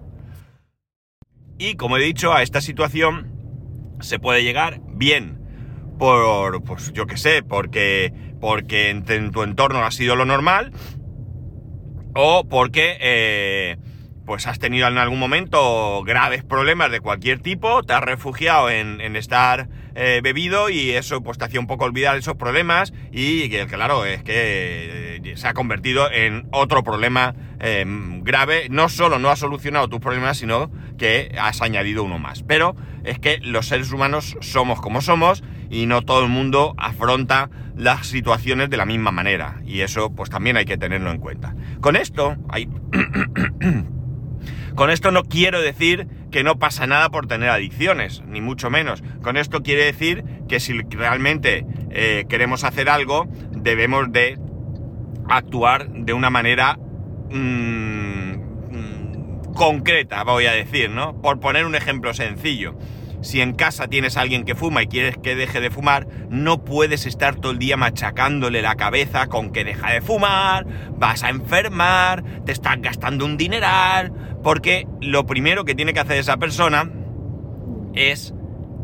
Y 1.59 1.75
como 1.75 1.99
he 1.99 2.03
dicho, 2.03 2.33
a 2.33 2.43
esta 2.43 2.63
situación 2.63 3.31
se 4.01 4.19
puede 4.19 4.43
llegar 4.43 4.81
bien 4.87 5.40
por, 6.01 6.65
pues 6.65 6.95
yo 6.95 7.07
qué 7.07 7.19
sé, 7.19 7.43
porque, 7.43 8.11
porque 8.41 8.89
en, 8.89 9.31
tu 9.33 9.43
entorno 9.43 9.85
ha 9.85 9.91
sido 9.91 10.17
lo 10.17 10.25
normal, 10.25 10.73
o 12.15 12.49
porque 12.49 12.97
eh, 13.01 13.77
pues 14.25 14.47
has 14.47 14.59
tenido 14.59 14.89
en 14.89 14.97
algún 14.97 15.19
momento 15.19 16.03
graves 16.03 16.43
problemas 16.43 16.91
de 16.91 17.01
cualquier 17.01 17.41
tipo, 17.41 17.83
te 17.83 17.93
has 17.93 18.01
refugiado 18.01 18.71
en, 18.71 19.03
en 19.03 19.15
estar 19.15 19.69
eh, 19.95 20.21
bebido 20.23 20.71
y 20.71 20.91
eso 20.91 21.23
pues 21.23 21.39
te 21.39 21.45
hacía 21.45 21.61
un 21.61 21.67
poco 21.67 21.85
olvidar 21.85 22.17
esos 22.17 22.37
problemas 22.37 22.93
y 23.13 23.49
que 23.49 23.67
claro, 23.67 24.05
es 24.05 24.23
que 24.23 25.21
eh, 25.25 25.37
se 25.37 25.49
ha 25.49 25.55
convertido 25.55 26.11
en 26.11 26.49
otro 26.53 26.83
problema 26.83 27.35
eh, 27.61 27.85
grave, 28.23 28.69
no 28.71 28.89
solo 28.89 29.19
no 29.19 29.31
ha 29.31 29.37
solucionado 29.37 29.89
tus 29.89 30.01
problemas, 30.01 30.39
sino 30.39 30.71
que 30.99 31.35
has 31.39 31.63
añadido 31.63 32.05
uno 32.05 32.19
más. 32.19 32.43
Pero 32.43 32.77
es 33.05 33.19
que 33.19 33.39
los 33.39 33.67
seres 33.67 33.93
humanos 33.93 34.37
somos 34.41 34.81
como 34.81 35.01
somos 35.01 35.43
y 35.71 35.87
no 35.87 36.03
todo 36.03 36.23
el 36.23 36.29
mundo 36.29 36.75
afronta 36.77 37.51
las 37.77 38.07
situaciones 38.07 38.71
de 38.71 38.77
la 38.77 38.87
misma 38.87 39.11
manera. 39.11 39.61
Y 39.65 39.81
eso 39.81 40.11
pues 40.15 40.31
también 40.31 40.57
hay 40.57 40.65
que 40.65 40.77
tenerlo 40.77 41.11
en 41.11 41.19
cuenta. 41.19 41.55
Con 41.81 41.97
esto. 41.97 42.37
Con 44.75 44.91
esto 44.91 45.11
no 45.11 45.25
quiero 45.25 45.61
decir 45.61 46.07
que 46.31 46.45
no 46.45 46.59
pasa 46.59 46.87
nada 46.87 47.11
por 47.11 47.27
tener 47.27 47.51
adicciones, 47.51 48.23
ni 48.27 48.41
mucho 48.41 48.71
menos. 48.71 49.03
Con 49.23 49.37
esto 49.37 49.63
quiere 49.63 49.85
decir 49.85 50.25
que 50.49 50.61
si 50.61 50.79
realmente 50.83 51.67
eh, 51.91 52.25
queremos 52.29 52.65
hacer 52.65 52.89
algo, 52.89 53.27
debemos 53.51 54.13
de 54.13 54.39
actuar 55.29 55.89
de 55.91 56.13
una 56.13 56.31
manera 56.31 56.79
mmm, 57.31 58.11
concreta, 59.55 60.25
voy 60.25 60.47
a 60.47 60.53
decir, 60.53 60.91
¿no? 60.91 61.21
Por 61.21 61.39
poner 61.41 61.67
un 61.67 61.75
ejemplo 61.75 62.15
sencillo. 62.15 62.77
Si 63.23 63.41
en 63.43 63.53
casa 63.53 63.89
tienes 63.89 64.17
a 64.17 64.23
alguien 64.23 64.45
que 64.45 64.55
fuma 64.55 64.83
y 64.83 64.87
quieres 64.87 65.17
que 65.19 65.35
deje 65.35 65.61
de 65.61 65.71
fumar, 65.71 66.07
no 66.31 66.65
puedes 66.65 67.05
estar 67.05 67.37
todo 67.37 67.53
el 67.53 67.59
día 67.59 67.77
machacándole 67.77 68.63
la 68.63 68.77
cabeza 68.77 69.27
con 69.27 69.51
que 69.51 69.65
deja 69.65 69.93
de 69.93 70.01
fumar, 70.01 70.67
vas 70.97 71.23
a 71.23 71.29
enfermar, 71.29 72.25
te 72.45 72.53
estás 72.53 72.81
gastando 72.81 73.27
un 73.27 73.37
dineral, 73.37 74.13
porque 74.43 74.87
lo 75.01 75.27
primero 75.27 75.65
que 75.65 75.75
tiene 75.75 75.93
que 75.93 76.01
hacer 76.01 76.17
esa 76.17 76.39
persona 76.39 76.91
es 77.95 78.35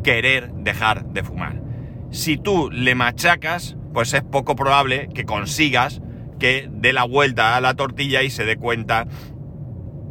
querer 0.05 0.53
dejar 0.53 1.07
de 1.07 1.23
fumar. 1.23 1.63
Si 2.11 2.37
tú 2.37 2.71
le 2.71 2.95
machacas, 2.95 3.77
pues 3.95 4.13
es 4.13 4.23
poco 4.23 4.55
probable 4.55 5.09
que 5.15 5.25
consigas 5.25 6.03
que 6.39 6.69
dé 6.71 6.93
la 6.93 7.05
vuelta 7.05 7.57
a 7.57 7.61
la 7.63 7.75
tortilla 7.75 8.23
y 8.23 8.29
se 8.29 8.45
dé 8.45 8.57
cuenta 8.57 9.07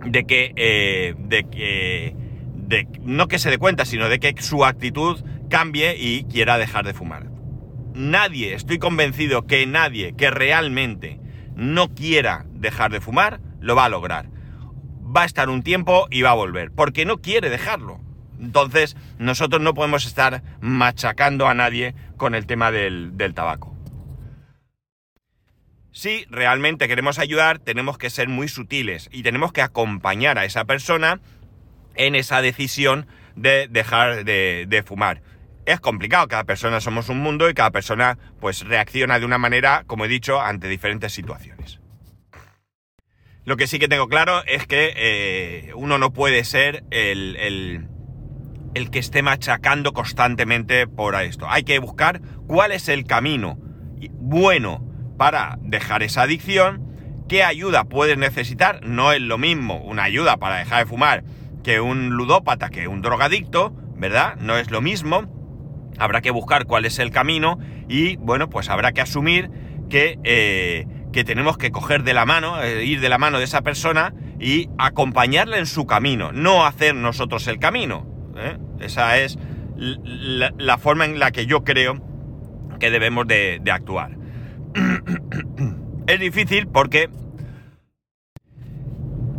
de 0.04 0.26
que, 0.26 0.54
eh, 0.56 1.14
de 1.20 1.44
que 1.44 2.16
no 3.02 3.28
que 3.28 3.40
se 3.40 3.50
dé 3.50 3.58
cuenta, 3.58 3.86
sino 3.86 4.10
de 4.10 4.20
que 4.20 4.36
su 4.42 4.66
actitud 4.66 5.24
cambie 5.50 5.96
y 5.98 6.24
quiera 6.26 6.58
dejar 6.58 6.86
de 6.86 6.94
fumar. 6.94 7.28
Nadie, 7.94 8.54
estoy 8.54 8.78
convencido 8.78 9.48
que 9.48 9.66
nadie 9.66 10.16
que 10.18 10.30
realmente 10.30 11.20
no 11.56 11.94
quiera 11.96 12.46
dejar 12.52 12.92
de 12.92 13.02
fumar, 13.02 13.40
lo 13.62 13.76
va 13.76 13.86
a 13.86 13.90
lograr. 13.90 14.30
Va 15.16 15.24
a 15.24 15.26
estar 15.26 15.50
un 15.50 15.64
tiempo 15.64 16.08
y 16.12 16.22
va 16.22 16.32
a 16.32 16.36
volver, 16.36 16.72
porque 16.72 17.06
no 17.06 17.22
quiere 17.22 17.50
dejarlo. 17.50 18.02
Entonces, 18.40 18.98
nosotros 19.18 19.62
no 19.62 19.74
podemos 19.74 20.06
estar 20.06 20.44
machacando 20.60 21.48
a 21.48 21.54
nadie 21.54 21.96
con 22.18 22.36
el 22.36 22.46
tema 22.46 22.72
del, 22.72 23.14
tabaco. 23.34 23.74
Si 25.92 26.26
realmente 26.30 26.90
queremos 26.90 27.20
ayudar, 27.20 27.60
tenemos 27.60 27.98
que 27.98 28.10
ser 28.10 28.28
muy 28.28 28.50
sutiles 28.50 29.10
y 29.14 29.24
tenemos 29.24 29.54
que 29.54 29.62
acompañar 29.62 30.38
a 30.38 30.44
esa 30.44 30.66
persona 30.66 31.22
en 31.96 32.16
esa 32.16 32.42
decisión 32.42 33.08
de 33.36 33.68
dejar 33.70 34.24
de, 34.26 34.84
fumar. 34.86 35.22
Es 35.66 35.80
complicado, 35.80 36.28
cada 36.28 36.44
persona 36.44 36.80
somos 36.80 37.10
un 37.10 37.20
mundo 37.20 37.50
y 37.50 37.54
cada 37.54 37.72
persona 37.72 38.18
pues 38.40 38.62
reacciona 38.62 39.20
de 39.20 39.26
una 39.26 39.38
manera, 39.38 39.84
como 39.88 40.06
he 40.06 40.08
dicho, 40.08 40.42
ante 40.42 40.68
diferentes 40.68 41.12
situaciones. 41.12 41.80
Lo 43.44 43.58
que 43.58 43.68
sí 43.68 43.78
que 43.78 43.88
tengo 43.88 44.08
claro 44.08 44.44
es 44.46 44.66
que 44.66 44.94
eh, 44.96 45.72
uno 45.76 45.98
no 45.98 46.14
puede 46.14 46.44
ser 46.46 46.84
el, 46.90 47.36
el, 47.36 47.88
el, 48.74 48.90
que 48.90 49.00
esté 49.00 49.22
machacando 49.22 49.94
constantemente 49.94 50.88
por 50.88 51.16
esto. 51.16 51.48
Hay 51.50 51.64
que 51.64 51.78
buscar 51.80 52.22
cuál 52.48 52.72
es 52.72 52.90
el 52.90 53.06
camino 53.06 53.60
bueno 54.14 54.84
para 55.18 55.58
dejar 55.62 56.02
esa 56.04 56.24
adicción, 56.24 57.24
qué 57.30 57.44
ayuda 57.44 57.84
puedes 57.84 58.18
necesitar. 58.18 58.84
No 58.84 59.14
es 59.14 59.22
lo 59.22 59.38
mismo 59.38 59.78
una 59.78 60.04
ayuda 60.04 60.38
para 60.38 60.58
dejar 60.58 60.84
de 60.84 60.90
fumar 60.90 61.24
que 61.66 61.82
un 61.82 62.10
ludópata, 62.10 62.70
que 62.70 62.88
un 62.88 63.02
drogadicto, 63.02 63.74
¿verdad? 63.96 64.36
No 64.36 64.56
es 64.56 64.70
lo 64.70 64.82
mismo. 64.82 65.24
Habrá 65.98 66.22
que 66.22 66.30
buscar 66.30 66.66
cuál 66.66 66.86
es 66.86 67.00
el 67.00 67.10
camino 67.10 67.58
y, 67.90 68.18
bueno, 68.18 68.52
pues 68.52 68.70
habrá 68.70 68.92
que 68.92 69.02
asumir 69.02 69.50
que, 69.90 70.20
eh, 70.24 70.86
que 71.12 71.24
tenemos 71.24 71.58
que 71.58 71.72
coger 71.72 72.04
de 72.04 72.14
la 72.14 72.28
mano, 72.28 72.62
eh, 72.62 72.86
ir 72.86 73.02
de 73.02 73.10
la 73.10 73.18
mano 73.18 73.40
de 73.40 73.46
esa 73.46 73.64
persona 73.64 74.14
y 74.40 74.70
acompañarla 74.78 75.58
en 75.58 75.66
su 75.66 75.88
camino, 75.88 76.32
no 76.32 76.68
hacer 76.68 76.94
nosotros 76.94 77.48
el 77.48 77.58
camino. 77.58 78.06
¿eh? 78.38 78.60
Esa 78.80 79.18
es 79.18 79.40
la, 79.76 80.78
forma 80.78 81.06
en 81.06 81.18
la 81.18 81.32
que 81.32 81.48
yo 81.48 81.64
creo 81.64 82.00
que 82.80 82.92
debemos 82.92 83.26
de, 83.26 83.60
de 83.60 83.72
actuar. 83.72 84.12
es 86.08 86.20
difícil 86.20 86.68
porque 86.68 87.10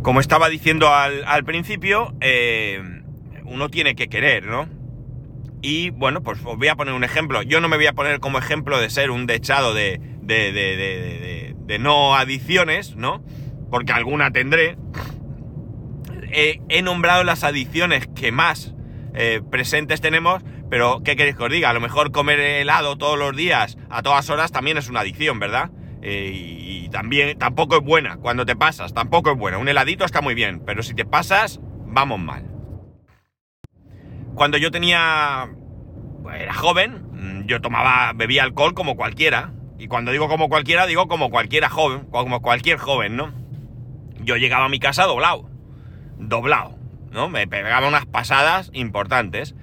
como 0.07 0.21
estaba 0.21 0.47
diciendo 0.47 0.87
al, 0.95 1.43
principio, 1.43 2.15
eh, 2.21 2.81
uno 3.43 3.67
tiene 3.67 3.93
que 3.93 4.07
querer, 4.07 4.45
¿no? 4.45 4.69
Y 5.61 5.89
bueno, 5.89 6.23
pues 6.23 6.39
os 6.45 6.55
voy 6.55 6.69
a 6.69 6.77
poner 6.77 6.93
un 6.93 7.03
ejemplo. 7.03 7.41
Yo 7.41 7.59
no 7.59 7.67
me 7.67 7.75
voy 7.75 7.87
a 7.87 7.91
poner 7.91 8.21
como 8.21 8.39
ejemplo 8.39 8.79
de 8.79 8.89
ser 8.89 9.11
un 9.11 9.27
dechado 9.27 9.73
de, 9.73 9.99
de, 10.21 11.77
no 11.81 12.15
adicciones, 12.15 12.95
¿no? 12.95 13.21
Porque 13.69 13.91
alguna 13.91 14.31
tendré. 14.31 14.77
he 16.31 16.81
nombrado 16.83 17.25
las 17.25 17.43
adicciones 17.43 18.07
que 18.15 18.31
más 18.31 18.73
eh, 19.13 19.41
presentes 19.51 19.99
tenemos, 19.99 20.41
pero 20.69 21.01
¿qué 21.03 21.17
queréis 21.17 21.35
que 21.35 21.43
os 21.43 21.51
diga? 21.51 21.69
A 21.69 21.73
lo 21.73 21.81
mejor 21.81 22.13
comer 22.13 22.39
helado 22.39 22.97
todos 22.97 23.19
los 23.19 23.35
días, 23.35 23.77
a 23.89 24.01
todas 24.03 24.29
horas, 24.29 24.53
también 24.53 24.77
es 24.77 24.87
una 24.87 25.01
adicción, 25.01 25.37
¿verdad? 25.37 25.69
Eh, 26.01 26.31
y, 26.33 26.89
también 26.89 27.37
tampoco 27.37 27.77
es 27.77 27.83
buena 27.83 28.17
cuando 28.17 28.45
te 28.45 28.55
pasas, 28.55 28.93
tampoco 28.93 29.31
es 29.31 29.37
buena. 29.37 29.57
Un 29.57 29.67
heladito 29.67 30.05
está 30.05 30.21
muy 30.21 30.35
bien, 30.35 30.61
pero 30.65 30.83
si 30.83 30.93
te 30.93 31.05
pasas, 31.05 31.59
vamos 31.85 32.19
mal. 32.19 32.45
Cuando 34.35 34.57
yo 34.57 34.71
tenía... 34.71 35.49
era 36.33 36.53
joven, 36.53 37.43
yo 37.45 37.61
tomaba, 37.61 38.13
bebía 38.13 38.43
alcohol 38.43 38.73
como 38.73 38.95
cualquiera. 38.95 39.51
Y 39.79 39.87
cuando 39.87 40.11
digo 40.11 40.27
como 40.27 40.49
cualquiera, 40.49 40.85
digo 40.85 41.07
como 41.07 41.29
cualquiera 41.29 41.69
joven, 41.69 42.05
como 42.09 42.41
cualquier 42.41 42.77
joven, 42.77 43.15
¿no? 43.15 43.33
Yo 44.21 44.37
llegaba 44.37 44.65
a 44.65 44.69
mi 44.69 44.79
casa 44.79 45.03
doblado. 45.03 45.49
Doblado, 46.17 46.77
¿no? 47.11 47.29
Me 47.29 47.47
pegaba 47.47 47.87
unas 47.87 48.05
pasadas 48.05 48.69
importantes. 48.73 49.55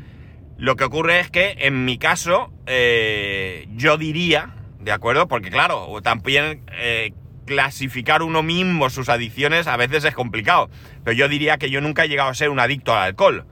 Lo 0.57 0.76
que 0.76 0.85
ocurre 0.85 1.21
es 1.21 1.31
que 1.31 1.57
en 1.59 1.85
mi 1.85 1.99
caso, 1.99 2.53
eh, 2.67 3.67
yo 3.75 3.97
diría, 3.97 4.55
¿De 4.85 4.93
acuerdo? 4.93 5.29
Porque 5.29 5.50
claro, 5.50 5.88
también 6.03 6.62
eh, 6.73 7.14
clasificar 7.47 8.23
uno 8.23 8.43
mismo 8.43 8.91
sus 8.91 9.09
adicciones 9.09 9.67
a 9.67 9.79
veces 9.79 10.05
es 10.05 10.14
complicado. 10.14 10.69
Pero 11.03 11.17
yo 11.17 11.26
diría 11.26 11.57
que 11.57 11.71
yo 11.71 11.81
nunca 11.81 12.05
he 12.05 12.09
llegado 12.09 12.29
a 12.29 12.35
ser 12.35 12.50
un 12.50 12.61
adicto 12.61 12.95
al 12.95 13.03
alcohol. 13.03 13.47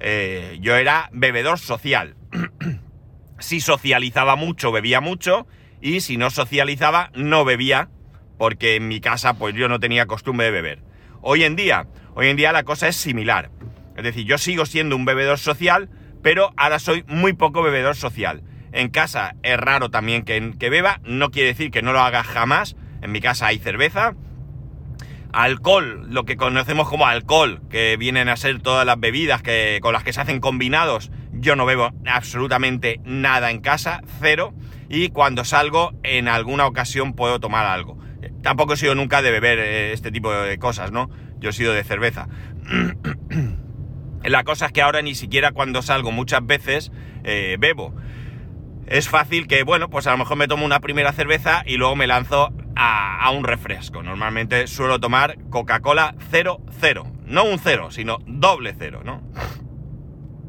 Eh, 0.00 0.58
yo 0.60 0.76
era 0.76 1.08
bebedor 1.10 1.58
social. 1.58 2.16
si 3.38 3.60
socializaba 3.60 4.36
mucho, 4.36 4.72
bebía 4.72 5.00
mucho. 5.00 5.46
Y 5.80 6.00
si 6.00 6.18
no 6.18 6.28
socializaba, 6.28 7.10
no 7.14 7.46
bebía. 7.46 7.88
Porque 8.36 8.76
en 8.76 8.86
mi 8.86 9.00
casa, 9.00 9.38
pues 9.38 9.54
yo 9.54 9.68
no 9.68 9.80
tenía 9.80 10.04
costumbre 10.04 10.46
de 10.46 10.52
beber. 10.52 10.82
Hoy 11.22 11.44
en 11.44 11.56
día, 11.56 11.86
hoy 12.14 12.28
en 12.28 12.36
día 12.36 12.52
la 12.52 12.64
cosa 12.64 12.88
es 12.88 12.96
similar. 12.96 13.50
Es 13.96 14.04
decir, 14.04 14.26
yo 14.26 14.36
sigo 14.36 14.66
siendo 14.66 14.96
un 14.96 15.06
bebedor 15.06 15.38
social, 15.38 15.88
pero 16.22 16.52
ahora 16.58 16.78
soy 16.78 17.04
muy 17.06 17.32
poco 17.32 17.62
bebedor 17.62 17.96
social. 17.96 18.42
En 18.74 18.88
casa 18.88 19.36
es 19.44 19.56
raro 19.56 19.88
también 19.88 20.24
que, 20.24 20.68
beba, 20.68 21.00
no 21.04 21.30
quiere 21.30 21.50
decir 21.50 21.70
que 21.70 21.80
no 21.80 21.92
lo 21.92 22.00
haga 22.00 22.24
jamás. 22.24 22.74
En 23.02 23.12
mi 23.12 23.20
casa 23.20 23.46
hay 23.46 23.60
cerveza. 23.60 24.16
Alcohol, 25.32 26.08
lo 26.10 26.24
que 26.24 26.36
conocemos 26.36 26.88
como 26.88 27.06
alcohol, 27.06 27.62
que 27.70 27.96
vienen 27.96 28.28
a 28.28 28.36
ser 28.36 28.60
todas 28.60 28.84
las 28.84 28.98
bebidas 28.98 29.42
que, 29.42 29.78
con 29.80 29.92
las 29.92 30.02
que 30.02 30.12
se 30.12 30.20
hacen 30.20 30.40
combinados. 30.40 31.12
Yo 31.32 31.54
no 31.54 31.66
bebo 31.66 31.92
absolutamente 32.04 33.00
nada 33.04 33.52
en 33.52 33.60
casa, 33.60 34.02
cero. 34.20 34.52
Y 34.88 35.10
cuando 35.10 35.44
salgo, 35.44 35.92
en 36.02 36.26
alguna 36.26 36.66
ocasión 36.66 37.12
puedo 37.12 37.38
tomar 37.38 37.66
algo. 37.66 37.96
Tampoco 38.42 38.72
he 38.72 38.76
sido 38.76 38.96
nunca 38.96 39.22
de 39.22 39.30
beber 39.30 39.60
eh, 39.60 39.92
este 39.92 40.10
tipo 40.10 40.32
de 40.32 40.58
cosas, 40.58 40.90
¿no? 40.90 41.10
Yo 41.38 41.50
he 41.50 41.52
sido 41.52 41.74
de 41.74 41.84
cerveza. 41.84 42.26
La 44.24 44.42
cosa 44.42 44.66
es 44.66 44.72
que 44.72 44.82
ahora 44.82 45.00
ni 45.00 45.14
siquiera 45.14 45.52
cuando 45.52 45.80
salgo 45.80 46.10
muchas 46.10 46.44
veces 46.44 46.90
eh, 47.22 47.56
bebo 47.60 47.94
es 48.86 49.08
fácil 49.08 49.46
que, 49.46 49.62
bueno, 49.62 49.88
pues 49.88 50.06
a 50.06 50.12
lo 50.12 50.18
mejor 50.18 50.36
me 50.36 50.48
tomo 50.48 50.64
una 50.64 50.80
primera 50.80 51.12
cerveza 51.12 51.62
y 51.66 51.76
luego 51.76 51.96
me 51.96 52.06
lanzo 52.06 52.52
a, 52.76 53.30
un 53.30 53.44
refresco. 53.44 54.02
Normalmente 54.02 54.66
suelo 54.66 55.00
tomar 55.00 55.38
Coca-Cola 55.50 56.14
0-0. 56.30 57.12
No 57.26 57.44
un 57.44 57.58
cero, 57.58 57.90
sino 57.90 58.18
doble 58.26 58.74
cero, 58.78 59.00
¿no? 59.04 59.22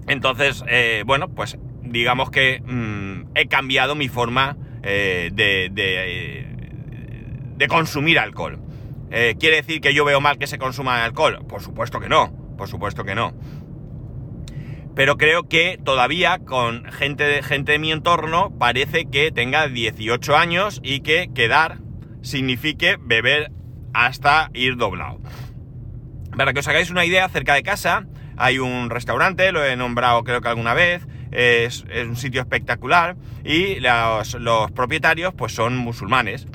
Entonces, 0.08 0.64
eh, 0.68 1.04
bueno, 1.06 1.30
pues 1.30 1.58
digamos 1.82 2.30
que 2.30 2.62
mm, 2.66 3.30
he 3.36 3.48
cambiado 3.48 3.96
mi 3.96 4.10
forma 4.10 4.58
eh, 4.84 5.32
de, 5.34 5.70
de, 5.72 7.68
consumir 7.68 8.20
alcohol. 8.20 8.60
Eh, 9.10 9.36
¿Quiere 9.40 9.56
decir 9.58 9.82
que 9.82 9.94
yo 9.94 10.06
veo 10.06 10.22
mal 10.22 10.38
que 10.38 10.48
se 10.48 10.58
consuma 10.58 11.04
alcohol? 11.04 11.46
Por 11.48 11.62
supuesto 11.62 12.00
que 12.00 12.10
no, 12.10 12.32
por 12.58 12.68
supuesto 12.68 13.04
que 13.04 13.16
no 13.16 13.34
pero 14.96 15.18
creo 15.18 15.48
que 15.48 15.78
todavía 15.84 16.40
con 16.40 16.86
gente 16.92 17.24
de, 17.26 17.44
gente 17.44 17.74
de 17.74 17.80
mi 17.80 17.92
entorno 17.92 18.54
parece 18.58 19.06
que 19.06 19.32
tenga 19.32 19.68
18 19.68 20.36
años 20.36 20.80
y 20.84 21.02
que 21.02 21.30
quedar 21.34 21.80
signifique 22.22 22.98
beber 23.00 23.52
hasta 23.94 24.50
ir 24.54 24.78
doblado. 24.78 25.20
Para 26.36 26.54
que 26.54 26.60
os 26.60 26.68
hagáis 26.68 26.90
una 26.90 27.06
idea, 27.06 27.28
cerca 27.30 27.54
de 27.54 27.64
casa 27.64 28.08
hay 28.38 28.60
un 28.60 28.90
restaurante, 28.90 29.52
lo 29.52 29.64
he 29.64 29.76
nombrado 29.76 30.24
creo 30.24 30.42
que 30.42 30.50
alguna 30.50 30.74
vez, 30.74 31.08
es, 31.32 31.86
un 32.08 32.16
sitio 32.16 32.42
espectacular 32.42 33.16
y 33.44 33.80
los, 33.80 34.72
propietarios 34.72 35.34
pues 35.34 35.54
son 35.54 35.78
musulmanes. 35.78 36.48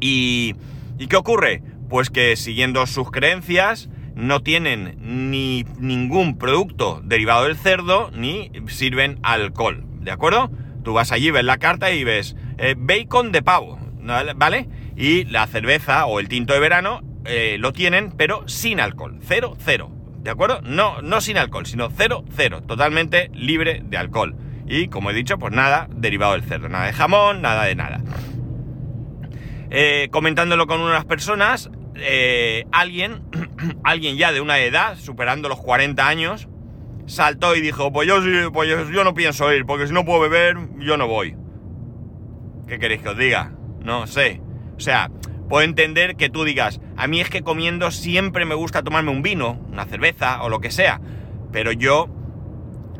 Y, 0.00 0.54
¿Y 0.98 1.06
qué 1.08 1.16
ocurre? 1.16 1.62
Pues 1.88 2.10
que 2.10 2.36
siguiendo 2.36 2.86
sus 2.86 3.10
creencias, 3.10 3.88
no 4.18 4.42
tienen 4.42 4.96
ni 5.00 5.64
ningún 5.78 6.38
producto 6.38 7.00
derivado 7.04 7.44
del 7.44 7.56
cerdo 7.56 8.10
ni 8.12 8.50
sirven 8.66 9.20
alcohol, 9.22 9.84
¿de 10.00 10.10
acuerdo? 10.10 10.50
Tú 10.82 10.92
vas 10.92 11.12
allí, 11.12 11.30
ves 11.30 11.44
la 11.44 11.58
carta 11.58 11.92
y 11.92 12.02
ves 12.02 12.34
eh, 12.58 12.74
bacon 12.76 13.30
de 13.30 13.42
pavo, 13.42 13.78
¿vale? 14.36 14.68
Y 14.96 15.24
la 15.24 15.46
cerveza 15.46 16.06
o 16.06 16.18
el 16.18 16.28
tinto 16.28 16.52
de 16.52 16.58
verano 16.58 17.00
eh, 17.24 17.58
lo 17.60 17.72
tienen, 17.72 18.10
pero 18.10 18.42
sin 18.48 18.80
alcohol. 18.80 19.20
Cero, 19.22 19.56
cero. 19.60 19.92
¿De 20.20 20.30
acuerdo? 20.30 20.62
No, 20.62 21.00
no 21.00 21.20
sin 21.20 21.38
alcohol, 21.38 21.66
sino 21.66 21.88
cero, 21.96 22.24
cero. 22.34 22.62
Totalmente 22.62 23.30
libre 23.34 23.82
de 23.84 23.98
alcohol. 23.98 24.34
Y 24.66 24.88
como 24.88 25.10
he 25.10 25.14
dicho, 25.14 25.38
pues 25.38 25.52
nada 25.52 25.88
derivado 25.94 26.32
del 26.32 26.42
cerdo. 26.42 26.68
Nada 26.68 26.86
de 26.86 26.92
jamón, 26.92 27.40
nada 27.40 27.64
de 27.64 27.76
nada. 27.76 28.00
Eh, 29.70 30.08
comentándolo 30.10 30.66
con 30.66 30.80
unas 30.80 31.04
personas, 31.04 31.70
eh, 32.00 32.66
alguien, 32.72 33.22
alguien 33.84 34.16
ya 34.16 34.32
de 34.32 34.40
una 34.40 34.58
edad, 34.58 34.96
superando 34.98 35.48
los 35.48 35.60
40 35.60 36.06
años, 36.06 36.48
saltó 37.06 37.56
y 37.56 37.60
dijo, 37.60 37.92
pues 37.92 38.06
yo, 38.06 38.20
pues 38.52 38.68
yo 38.68 39.04
no 39.04 39.14
pienso 39.14 39.52
ir, 39.52 39.64
porque 39.64 39.86
si 39.86 39.92
no 39.92 40.04
puedo 40.04 40.20
beber, 40.20 40.56
yo 40.78 40.96
no 40.96 41.06
voy. 41.06 41.36
¿Qué 42.66 42.78
queréis 42.78 43.02
que 43.02 43.08
os 43.08 43.16
diga? 43.16 43.52
No 43.82 44.06
sé. 44.06 44.42
O 44.76 44.80
sea, 44.80 45.10
puedo 45.48 45.64
entender 45.64 46.16
que 46.16 46.28
tú 46.28 46.44
digas, 46.44 46.80
a 46.96 47.06
mí 47.06 47.20
es 47.20 47.30
que 47.30 47.42
comiendo 47.42 47.90
siempre 47.90 48.44
me 48.44 48.54
gusta 48.54 48.82
tomarme 48.82 49.10
un 49.10 49.22
vino, 49.22 49.58
una 49.70 49.86
cerveza 49.86 50.42
o 50.42 50.48
lo 50.48 50.60
que 50.60 50.70
sea, 50.70 51.00
pero 51.50 51.72
yo 51.72 52.08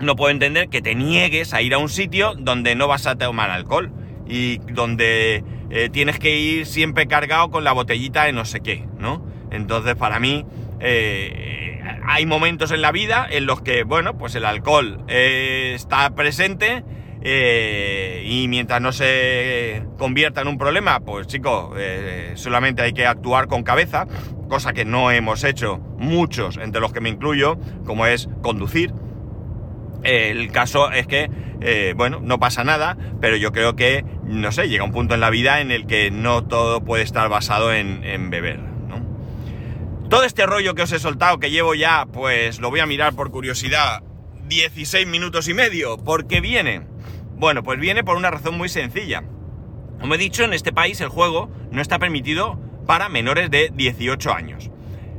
no 0.01 0.17
puedo 0.17 0.31
entender 0.31 0.69
que 0.69 0.81
te 0.81 0.95
niegues 0.95 1.53
a 1.53 1.61
ir 1.61 1.75
a 1.75 1.79
un 1.79 1.89
sitio 1.89 2.35
donde 2.35 2.75
no 2.75 2.89
vas 2.89 3.07
a 3.07 3.17
tomar 3.17 3.51
alcohol 3.51 3.93
y 4.27 4.59
donde 4.73 5.45
eh, 5.71 5.91
tienes 5.91 6.19
que 6.19 6.39
ir 6.39 6.67
siempre 6.67 7.07
cargado 7.07 7.51
con 7.51 7.65
la 7.65 7.73
botellita 7.73 8.25
de 8.25 8.33
no 8.33 8.45
sé 8.45 8.61
qué, 8.61 8.85
¿no? 8.99 9.25
Entonces, 9.51 9.95
para 9.97 10.19
mí, 10.19 10.47
eh, 10.81 11.81
hay 12.07 12.27
momentos 12.27 12.71
en 12.71 12.83
la 12.83 12.93
vida 12.93 13.27
en 13.29 13.47
los 13.47 13.61
que, 13.61 13.85
bueno, 13.85 14.17
pues 14.17 14.35
el 14.35 14.45
alcohol 14.45 15.05
eh, 15.09 15.73
está 15.75 16.15
presente 16.15 16.85
y 17.21 18.47
mientras 18.49 18.81
no 18.81 18.93
se 18.93 19.83
convierta 19.99 20.41
en 20.41 20.49
un 20.49 20.57
problema, 20.57 21.01
pues 21.01 21.27
chicos, 21.27 21.77
solamente 22.35 22.81
hay 22.81 22.93
que 22.93 23.07
actuar 23.07 23.49
con 23.49 23.65
cabeza, 23.65 24.07
cosa 24.49 24.73
que 24.73 24.85
no 24.85 25.11
hemos 25.11 25.43
hecho 25.43 25.79
muchos, 25.99 26.57
entre 26.59 26.81
los 26.81 26.93
que 26.93 27.01
me 27.01 27.09
incluyo, 27.09 27.59
como 27.85 28.07
es 28.07 28.29
conducir. 28.41 28.95
El 30.05 30.53
caso 30.53 30.93
es 30.93 31.07
que, 31.09 31.29
eh, 31.61 31.95
bueno, 31.97 32.21
no 32.23 32.39
pasa 32.39 32.65
nada, 32.65 32.97
pero 33.21 33.37
yo 33.37 33.53
creo 33.53 33.77
que, 33.77 34.05
no 34.25 34.53
sé, 34.53 34.69
llega 34.69 34.85
un 34.85 34.93
punto 34.93 35.15
en 35.15 35.21
la 35.21 35.31
vida 35.31 35.61
en 35.61 35.71
el 35.71 35.87
que 35.87 36.11
no 36.11 36.45
todo 36.45 36.85
puede 36.85 37.03
estar 37.03 37.29
basado 37.29 37.73
en, 37.73 38.31
beber, 38.31 38.59
¿no? 38.61 40.09
Todo 40.09 40.25
este 40.25 40.47
rollo 40.47 40.75
que 40.75 40.83
os 40.83 40.93
he 40.93 40.99
soltado, 40.99 41.39
que 41.39 41.51
llevo 41.51 41.75
ya, 41.75 42.07
pues 42.13 42.61
lo 42.61 42.71
voy 42.71 42.81
a 42.81 42.87
mirar 42.87 43.15
por 43.15 43.31
curiosidad, 43.31 44.03
16 44.47 45.07
minutos 45.07 45.49
y 45.49 45.55
medio, 45.55 45.99
¿por 45.99 46.27
qué 46.27 46.41
viene? 46.41 46.87
Bueno, 47.37 47.63
pues 47.63 47.79
viene 47.79 48.05
por 48.05 48.17
una 48.17 48.31
razón 48.31 48.57
muy 48.57 48.69
sencilla. 48.69 49.23
Como 50.01 50.15
he 50.15 50.19
dicho, 50.19 50.45
en 50.45 50.53
este 50.53 50.73
país 50.73 51.01
el 51.01 51.09
juego 51.09 51.51
no 51.71 51.83
está 51.83 51.99
permitido 51.99 52.59
para 52.87 53.09
menores 53.09 53.51
de 53.51 53.71
18 53.75 54.33
años. 54.33 54.71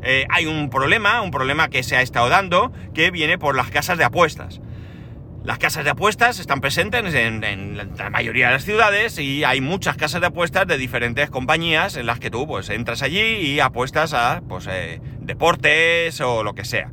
Eh, 0.01 0.25
hay 0.29 0.45
un 0.45 0.69
problema, 0.69 1.21
un 1.21 1.31
problema 1.31 1.69
que 1.69 1.83
se 1.83 1.95
ha 1.95 2.01
estado 2.01 2.29
dando, 2.29 2.71
que 2.93 3.11
viene 3.11 3.37
por 3.37 3.55
las 3.55 3.69
casas 3.69 3.97
de 3.97 4.05
apuestas. 4.05 4.61
Las 5.43 5.57
casas 5.57 5.83
de 5.85 5.89
apuestas 5.89 6.39
están 6.39 6.59
presentes 6.59 7.13
en, 7.13 7.77
la 7.97 8.09
mayoría 8.09 8.47
de 8.47 8.53
las 8.53 8.65
ciudades 8.65 9.17
y 9.19 9.43
hay 9.45 9.61
muchas 9.61 9.95
casas 9.95 10.21
de 10.21 10.27
apuestas 10.27 10.67
de 10.67 10.77
diferentes 10.77 11.29
compañías 11.29 11.95
en 11.95 12.05
las 12.05 12.19
que 12.19 12.29
tú 12.29 12.45
pues 12.45 12.69
entras 12.69 13.01
allí 13.01 13.19
y 13.19 13.59
apuestas 13.59 14.13
a 14.13 14.41
pues 14.47 14.67
eh, 14.69 15.01
deportes 15.21 16.19
o 16.21 16.43
lo 16.43 16.53
que 16.53 16.65
sea. 16.65 16.91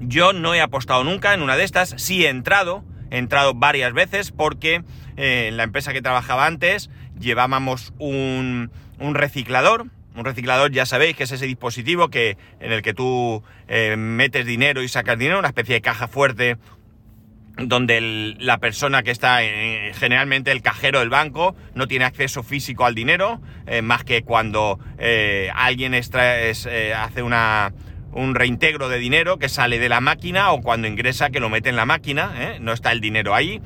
Yo 0.00 0.32
no 0.32 0.54
he 0.54 0.60
apostado 0.60 1.04
nunca 1.04 1.34
en 1.34 1.42
una 1.42 1.56
de 1.56 1.64
estas, 1.64 1.94
sí 1.98 2.24
he 2.24 2.28
entrado, 2.28 2.84
he 3.10 3.18
entrado 3.18 3.54
varias 3.54 3.92
veces 3.92 4.30
porque 4.30 4.82
eh, 5.16 5.48
en 5.48 5.56
la 5.56 5.64
empresa 5.64 5.92
que 5.92 6.02
trabajaba 6.02 6.46
antes 6.46 6.90
llevábamos 7.18 7.92
un, 7.98 8.70
reciclador, 8.98 9.86
un 10.14 10.24
reciclador, 10.24 10.70
ya 10.70 10.86
sabéis 10.86 11.16
que 11.16 11.24
es 11.24 11.32
ese 11.32 11.46
dispositivo 11.46 12.08
que, 12.08 12.38
en 12.60 12.72
el 12.72 12.82
que 12.82 12.94
tú 12.94 13.42
eh, 13.68 13.96
metes 13.98 14.46
dinero 14.46 14.82
y 14.82 14.88
sacas 14.88 15.18
dinero, 15.18 15.38
una 15.38 15.48
especie 15.48 15.74
de 15.74 15.80
caja 15.82 16.08
fuerte 16.08 16.56
donde 17.56 18.36
la 18.38 18.58
persona 18.58 19.02
que 19.02 19.10
está, 19.10 19.42
eh, 19.42 19.92
generalmente 19.94 20.52
el 20.52 20.62
cajero 20.62 21.00
del 21.00 21.10
banco, 21.10 21.54
no 21.74 21.86
tiene 21.86 22.04
acceso 22.04 22.42
físico 22.42 22.84
al 22.84 22.94
dinero, 22.94 23.40
eh, 23.66 23.82
más 23.82 24.04
que 24.04 24.22
cuando 24.22 24.78
eh, 24.98 25.50
alguien 25.54 25.94
hace 25.94 27.22
una, 27.22 27.72
un 28.12 28.34
reintegro 28.34 28.88
de 28.88 28.98
dinero 28.98 29.38
que 29.38 29.48
sale 29.48 29.78
de 29.78 29.88
la 29.88 30.00
máquina 30.00 30.52
o 30.52 30.60
cuando 30.60 30.88
ingresa 30.88 31.30
que 31.30 31.40
lo 31.40 31.50
mete 31.50 31.68
en 31.68 31.76
la 31.76 31.86
máquina, 31.86 32.56
no 32.60 32.72
está 32.72 32.92
el 32.92 33.00
dinero 33.00 33.34
ahí. 33.34 33.60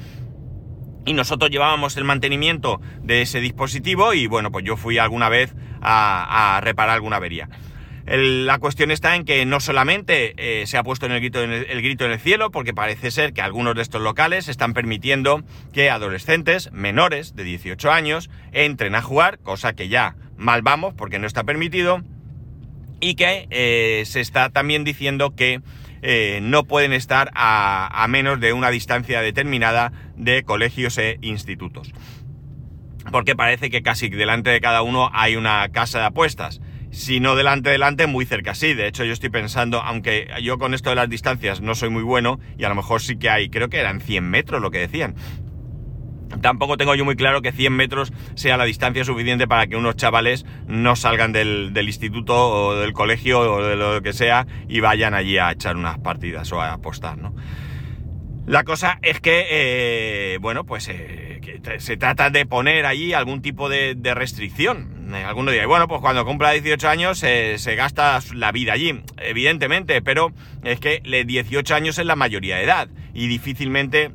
Y 1.06 1.12
nosotros 1.12 1.50
llevábamos 1.50 1.98
el 1.98 2.04
mantenimiento 2.04 2.80
de 3.02 3.22
ese 3.22 3.40
dispositivo 3.40 4.14
y 4.14 4.26
bueno, 4.26 4.50
pues 4.50 4.64
yo 4.64 4.76
fui 4.76 4.96
alguna 4.96 5.28
vez 5.28 5.54
a 5.82 6.58
reparar 6.62 6.94
alguna 6.94 7.16
avería 7.16 7.50
la 8.06 8.58
cuestión 8.58 8.90
está 8.90 9.16
en 9.16 9.24
que 9.24 9.46
no 9.46 9.60
solamente 9.60 10.34
eh, 10.36 10.66
se 10.66 10.76
ha 10.76 10.82
puesto 10.82 11.06
en 11.06 11.12
el, 11.12 11.20
grito, 11.20 11.42
en 11.42 11.52
el, 11.52 11.82
grito 11.82 12.04
en 12.04 12.12
el 12.12 12.20
cielo, 12.20 12.50
porque 12.50 12.74
parece 12.74 13.10
ser 13.10 13.32
que 13.32 13.40
algunos 13.40 13.74
de 13.74 13.82
estos 13.82 14.02
locales 14.02 14.48
están 14.48 14.74
permitiendo 14.74 15.42
que 15.72 15.90
adolescentes 15.90 16.70
menores 16.72 17.34
de 17.34 17.44
18 17.44 17.90
años 17.90 18.30
entren 18.52 18.94
a 18.94 19.02
jugar, 19.02 19.38
cosa 19.38 19.72
que 19.72 19.88
ya 19.88 20.16
mal 20.36 20.60
vamos 20.62 20.92
porque 20.94 21.18
no 21.18 21.26
está 21.26 21.44
permitido, 21.44 22.02
y 23.00 23.14
que 23.14 23.46
eh, 23.50 24.02
se 24.06 24.20
está 24.20 24.50
también 24.50 24.84
diciendo 24.84 25.34
que 25.34 25.62
eh, 26.02 26.40
no 26.42 26.64
pueden 26.64 26.92
estar 26.92 27.30
a, 27.34 28.02
a 28.02 28.08
menos 28.08 28.38
de 28.38 28.52
una 28.52 28.70
distancia 28.70 29.22
determinada 29.22 29.92
de 30.16 30.42
colegios 30.42 30.98
e 30.98 31.18
institutos. 31.22 31.92
Porque 33.10 33.34
parece 33.34 33.70
que 33.70 33.82
casi 33.82 34.10
delante 34.10 34.50
de 34.50 34.60
cada 34.60 34.82
uno 34.82 35.10
hay 35.14 35.36
una 35.36 35.66
casa 35.70 36.00
de 36.00 36.06
apuestas 36.06 36.60
si 36.94 37.20
no 37.20 37.34
delante 37.34 37.70
delante, 37.70 38.06
muy 38.06 38.24
cerca 38.24 38.54
sí. 38.54 38.72
De 38.72 38.86
hecho, 38.86 39.04
yo 39.04 39.12
estoy 39.12 39.30
pensando, 39.30 39.82
aunque 39.82 40.28
yo 40.42 40.58
con 40.58 40.74
esto 40.74 40.90
de 40.90 40.96
las 40.96 41.08
distancias 41.08 41.60
no 41.60 41.74
soy 41.74 41.90
muy 41.90 42.02
bueno, 42.02 42.38
y 42.56 42.64
a 42.64 42.68
lo 42.68 42.74
mejor 42.74 43.02
sí 43.02 43.16
que 43.16 43.28
hay, 43.28 43.50
creo 43.50 43.68
que 43.68 43.78
eran 43.78 44.00
100 44.00 44.24
metros 44.24 44.62
lo 44.62 44.70
que 44.70 44.78
decían. 44.78 45.14
Tampoco 46.40 46.76
tengo 46.76 46.94
yo 46.94 47.04
muy 47.04 47.16
claro 47.16 47.42
que 47.42 47.52
100 47.52 47.72
metros 47.72 48.12
sea 48.34 48.56
la 48.56 48.64
distancia 48.64 49.04
suficiente 49.04 49.46
para 49.46 49.66
que 49.66 49.76
unos 49.76 49.96
chavales 49.96 50.44
no 50.66 50.96
salgan 50.96 51.32
del, 51.32 51.72
instituto 51.76 52.34
o 52.34 52.76
del 52.76 52.92
colegio 52.92 53.40
o 53.40 53.62
de 53.62 53.76
lo 53.76 54.00
que 54.02 54.12
sea 54.12 54.46
y 54.68 54.80
vayan 54.80 55.14
allí 55.14 55.38
a 55.38 55.52
echar 55.52 55.76
unas 55.76 55.98
partidas 55.98 56.52
o 56.52 56.60
a 56.60 56.72
apostar, 56.72 57.18
¿no? 57.18 57.34
La 58.46 58.64
cosa 58.64 58.98
es 59.00 59.20
que, 59.20 59.46
eh, 59.50 60.38
bueno, 60.38 60.64
pues 60.64 60.88
eh, 60.88 61.33
se 61.78 61.96
trata 61.96 62.30
de 62.30 62.46
poner 62.46 62.86
allí 62.86 63.12
algún 63.12 63.42
tipo 63.42 63.68
de 63.68 64.14
restricción. 64.14 64.94
Eh, 65.12 65.22
alguno 65.24 65.50
dirá, 65.50 65.66
bueno, 65.66 65.86
pues 65.86 66.00
cuando 66.00 66.24
cumpla 66.24 66.52
18 66.52 66.88
años 66.88 67.18
se 67.18 67.74
gasta 67.76 68.18
la 68.34 68.52
vida 68.52 68.72
allí, 68.72 69.02
evidentemente, 69.18 70.00
pero 70.02 70.32
es 70.62 70.80
que 70.80 71.00
18 71.26 71.74
años 71.74 71.98
es 71.98 72.06
la 72.06 72.16
mayoría 72.16 72.56
de 72.56 72.64
edad 72.64 72.88
y 73.12 73.26
difícilmente 73.26 74.10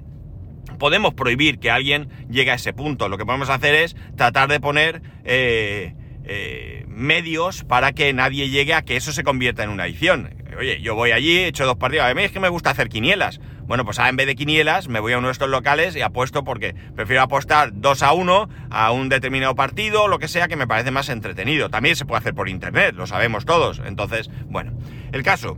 podemos 0.79 1.13
prohibir 1.13 1.59
que 1.59 1.69
alguien 1.71 2.09
llegue 2.29 2.51
a 2.51 2.55
ese 2.55 2.73
punto. 2.73 3.09
Lo 3.09 3.17
que 3.17 3.25
podemos 3.25 3.49
hacer 3.49 3.75
es 3.75 3.95
tratar 4.15 4.49
de 4.49 4.59
poner 4.59 5.01
eh, 5.25 5.93
eh, 6.23 6.85
medios 6.87 7.63
para 7.63 7.91
que 7.91 8.11
nadie 8.13 8.49
llegue 8.49 8.73
a 8.73 8.81
que 8.81 8.95
eso 8.95 9.11
se 9.11 9.23
convierta 9.23 9.63
en 9.63 9.69
una 9.69 9.83
adicción. 9.83 10.33
Oye, 10.57 10.81
yo 10.81 10.95
voy 10.95 11.11
allí, 11.11 11.37
he 11.37 11.47
hecho 11.47 11.65
dos 11.65 11.77
partidas, 11.77 12.11
a 12.11 12.13
mí 12.15 12.23
es 12.23 12.31
que 12.31 12.39
me 12.39 12.49
gusta 12.49 12.71
hacer 12.71 12.89
quinielas. 12.89 13.39
Bueno, 13.69 13.85
pues 13.85 13.99
en 13.99 14.15
vez 14.15 14.25
de 14.25 14.35
quinielas 14.35 14.87
me 14.87 14.99
voy 14.99 15.13
a 15.13 15.19
uno 15.19 15.27
de 15.27 15.31
estos 15.31 15.47
locales 15.47 15.95
y 15.95 16.01
apuesto 16.01 16.43
porque 16.43 16.73
prefiero 16.95 17.21
apostar 17.21 17.69
2 17.71 18.01
a 18.01 18.13
1 18.13 18.49
a 18.71 18.91
un 18.91 19.09
determinado 19.09 19.53
partido 19.53 20.07
lo 20.07 20.17
que 20.17 20.27
sea 20.27 20.47
que 20.47 20.55
me 20.55 20.65
parece 20.65 20.89
más 20.89 21.07
entretenido. 21.07 21.69
También 21.69 21.95
se 21.95 22.03
puede 22.03 22.17
hacer 22.17 22.33
por 22.33 22.49
internet, 22.49 22.95
lo 22.95 23.05
sabemos 23.05 23.45
todos. 23.45 23.79
Entonces, 23.85 24.31
bueno, 24.47 24.73
el 25.11 25.21
caso. 25.21 25.55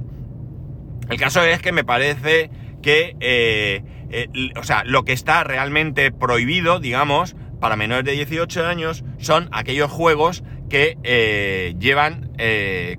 El 1.09 1.17
caso 1.17 1.41
es 1.41 1.61
que 1.61 1.71
me 1.71 1.85
parece 1.85 2.51
que, 2.83 3.15
eh, 3.21 3.81
eh, 4.09 4.27
o 4.57 4.63
sea, 4.63 4.83
lo 4.83 5.05
que 5.05 5.13
está 5.13 5.45
realmente 5.45 6.11
prohibido, 6.11 6.81
digamos, 6.81 7.37
para 7.61 7.77
menores 7.77 8.03
de 8.03 8.11
18 8.11 8.67
años 8.67 9.05
son 9.19 9.47
aquellos 9.53 9.89
juegos 9.89 10.43
que 10.69 10.97
eh, 11.03 11.75
llevan 11.79 12.33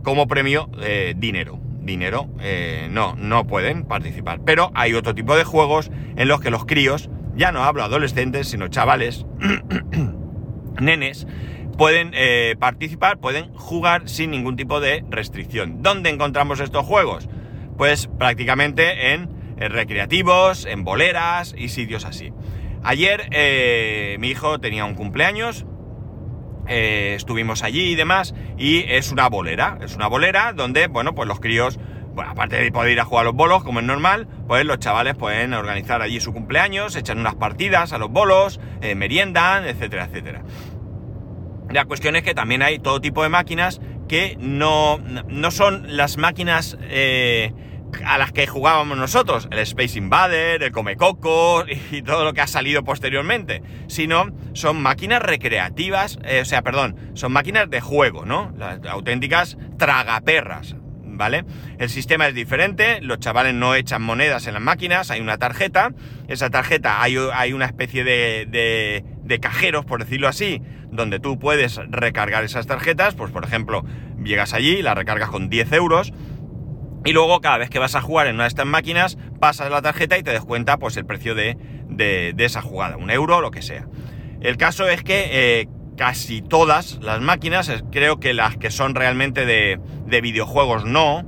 como 0.02 0.26
premio 0.26 0.70
dinero 1.16 1.61
dinero, 1.82 2.28
eh, 2.40 2.88
no, 2.90 3.14
no 3.16 3.46
pueden 3.46 3.84
participar. 3.84 4.40
Pero 4.44 4.70
hay 4.74 4.94
otro 4.94 5.14
tipo 5.14 5.36
de 5.36 5.44
juegos 5.44 5.90
en 6.16 6.28
los 6.28 6.40
que 6.40 6.50
los 6.50 6.64
críos, 6.64 7.10
ya 7.34 7.52
no 7.52 7.64
hablo 7.64 7.82
adolescentes, 7.82 8.48
sino 8.48 8.68
chavales, 8.68 9.26
nenes, 10.80 11.26
pueden 11.76 12.12
eh, 12.14 12.56
participar, 12.58 13.18
pueden 13.18 13.52
jugar 13.54 14.08
sin 14.08 14.30
ningún 14.30 14.56
tipo 14.56 14.80
de 14.80 15.04
restricción. 15.10 15.82
¿Dónde 15.82 16.10
encontramos 16.10 16.60
estos 16.60 16.84
juegos? 16.84 17.28
Pues 17.76 18.08
prácticamente 18.18 19.12
en, 19.12 19.30
recreativos, 19.56 20.66
en 20.66 20.84
boleras 20.84 21.54
y 21.56 21.68
sitios 21.68 22.04
así. 22.04 22.32
Ayer 22.82 23.28
eh, 23.30 24.16
mi 24.18 24.28
hijo 24.28 24.58
tenía 24.58 24.84
un 24.84 24.94
cumpleaños, 24.94 25.66
eh, 26.66 27.14
estuvimos 27.16 27.62
allí 27.62 27.90
y 27.90 27.94
demás, 27.94 28.34
y 28.58 28.84
es 28.88 29.12
una 29.12 29.28
bolera, 29.28 29.78
es 29.82 29.96
una 29.96 30.06
bolera 30.06 30.52
donde, 30.52 30.86
bueno, 30.86 31.14
pues 31.14 31.28
los 31.28 31.40
críos, 31.40 31.78
bueno, 32.14 32.30
aparte 32.30 32.56
de 32.56 32.70
poder 32.70 32.92
ir 32.92 33.00
a 33.00 33.04
jugar 33.04 33.22
a 33.22 33.28
los 33.28 33.34
bolos, 33.34 33.64
como 33.64 33.80
es 33.80 33.86
normal, 33.86 34.28
pues 34.46 34.64
los 34.64 34.78
chavales 34.78 35.14
pueden 35.14 35.54
organizar 35.54 36.02
allí 36.02 36.20
su 36.20 36.32
cumpleaños, 36.32 36.96
echan 36.96 37.18
unas 37.18 37.34
partidas 37.34 37.92
a 37.92 37.98
los 37.98 38.10
bolos, 38.10 38.60
eh, 38.80 38.94
meriendan, 38.94 39.64
etcétera, 39.64 40.04
etcétera. 40.04 40.42
La 41.70 41.86
cuestión 41.86 42.16
es 42.16 42.22
que 42.22 42.34
también 42.34 42.62
hay 42.62 42.78
todo 42.78 43.00
tipo 43.00 43.22
de 43.22 43.30
máquinas 43.30 43.80
que 44.08 44.36
no, 44.38 44.98
no 44.98 45.50
son 45.50 45.96
las 45.96 46.18
máquinas 46.18 46.76
eh, 46.82 47.52
a 48.04 48.18
las 48.18 48.32
que 48.32 48.46
jugábamos 48.46 48.96
nosotros, 48.98 49.48
el 49.50 49.58
Space 49.60 49.98
Invader, 49.98 50.62
el 50.62 50.72
Comecoco 50.72 51.64
y 51.90 52.02
todo 52.02 52.24
lo 52.24 52.32
que 52.32 52.40
ha 52.40 52.46
salido 52.46 52.84
posteriormente, 52.84 53.62
sino 53.86 54.26
son 54.52 54.82
máquinas 54.82 55.22
recreativas, 55.22 56.18
eh, 56.24 56.40
o 56.40 56.44
sea, 56.44 56.62
perdón, 56.62 56.96
son 57.14 57.32
máquinas 57.32 57.68
de 57.70 57.80
juego, 57.80 58.24
¿no? 58.24 58.52
Las 58.56 58.84
auténticas 58.86 59.56
tragaperras, 59.78 60.76
¿vale? 61.04 61.44
El 61.78 61.90
sistema 61.90 62.26
es 62.28 62.34
diferente, 62.34 63.00
los 63.00 63.18
chavales 63.18 63.54
no 63.54 63.74
echan 63.74 64.02
monedas 64.02 64.46
en 64.46 64.54
las 64.54 64.62
máquinas, 64.62 65.10
hay 65.10 65.20
una 65.20 65.38
tarjeta, 65.38 65.90
esa 66.28 66.50
tarjeta 66.50 67.02
hay, 67.02 67.16
hay 67.32 67.52
una 67.52 67.66
especie 67.66 68.04
de, 68.04 68.46
de, 68.48 69.04
de 69.22 69.40
cajeros, 69.40 69.84
por 69.84 70.00
decirlo 70.00 70.28
así, 70.28 70.62
donde 70.90 71.18
tú 71.20 71.38
puedes 71.38 71.80
recargar 71.88 72.44
esas 72.44 72.66
tarjetas, 72.66 73.14
pues 73.14 73.30
por 73.30 73.44
ejemplo, 73.44 73.84
llegas 74.22 74.52
allí, 74.52 74.82
la 74.82 74.94
recargas 74.94 75.30
con 75.30 75.48
10 75.48 75.72
euros, 75.72 76.12
y 77.04 77.12
luego 77.12 77.40
cada 77.40 77.58
vez 77.58 77.70
que 77.70 77.78
vas 77.78 77.94
a 77.94 78.00
jugar 78.00 78.26
en 78.26 78.36
una 78.36 78.44
de 78.44 78.48
estas 78.48 78.66
máquinas, 78.66 79.18
pasas 79.40 79.70
la 79.70 79.82
tarjeta 79.82 80.18
y 80.18 80.22
te 80.22 80.30
descuenta 80.30 80.78
pues 80.78 80.96
el 80.96 81.04
precio 81.04 81.34
de, 81.34 81.56
de, 81.88 82.32
de 82.34 82.44
esa 82.44 82.62
jugada, 82.62 82.96
un 82.96 83.10
euro 83.10 83.38
o 83.38 83.40
lo 83.40 83.50
que 83.50 83.62
sea. 83.62 83.86
El 84.40 84.56
caso 84.56 84.88
es 84.88 85.02
que 85.02 85.28
eh, 85.60 85.68
casi 85.96 86.42
todas 86.42 86.98
las 87.00 87.20
máquinas, 87.20 87.70
creo 87.90 88.18
que 88.18 88.34
las 88.34 88.56
que 88.56 88.70
son 88.70 88.94
realmente 88.94 89.46
de, 89.46 89.78
de, 90.06 90.20
videojuegos 90.20 90.84
no, 90.84 91.24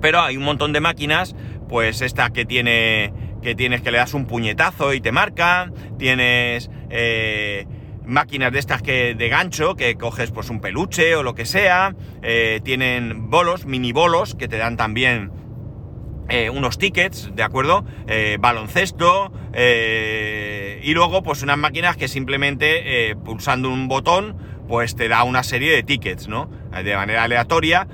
pero 0.00 0.20
hay 0.20 0.36
un 0.36 0.44
montón 0.44 0.72
de 0.72 0.80
máquinas, 0.80 1.34
pues 1.68 2.00
esta 2.00 2.30
que 2.30 2.44
tiene 2.44 3.12
que 3.42 3.54
tienes 3.54 3.82
que 3.82 3.92
le 3.92 3.98
das 3.98 4.14
un 4.14 4.26
puñetazo 4.26 4.94
y 4.94 5.00
te 5.00 5.12
marca, 5.12 5.70
tienes 5.96 6.70
eh, 6.90 7.66
máquinas 8.08 8.50
de 8.52 8.58
estas 8.58 8.82
que 8.82 9.14
de 9.14 9.28
gancho, 9.28 9.76
que 9.76 9.94
coges 9.96 10.30
pues 10.30 10.50
un 10.50 10.60
peluche 10.60 11.14
o 11.14 11.22
lo 11.22 11.34
que 11.34 11.44
sea, 11.44 11.94
eh, 12.22 12.60
tienen 12.64 13.30
bolos, 13.30 13.66
mini 13.66 13.92
bolos, 13.92 14.34
que 14.34 14.48
te 14.48 14.56
dan 14.56 14.76
también 14.76 15.30
eh, 16.28 16.50
unos 16.50 16.78
tickets, 16.78 17.30
¿de 17.34 17.42
acuerdo? 17.42 17.84
Eh, 18.06 18.38
baloncesto, 18.40 19.32
y 19.54 20.94
luego 20.94 21.22
pues 21.22 21.42
unas 21.42 21.58
máquinas 21.58 21.96
que 21.96 22.08
simplemente 22.08 23.14
pulsando 23.24 23.70
un 23.70 23.88
botón 23.88 24.36
pues 24.68 24.94
te 24.94 25.08
da 25.08 25.24
una 25.24 25.42
serie 25.42 25.72
de 25.72 25.82
tickets, 25.82 26.28
¿no? 26.28 26.50
De 26.84 26.94
manera 26.94 27.24
aleatoria. 27.24 27.88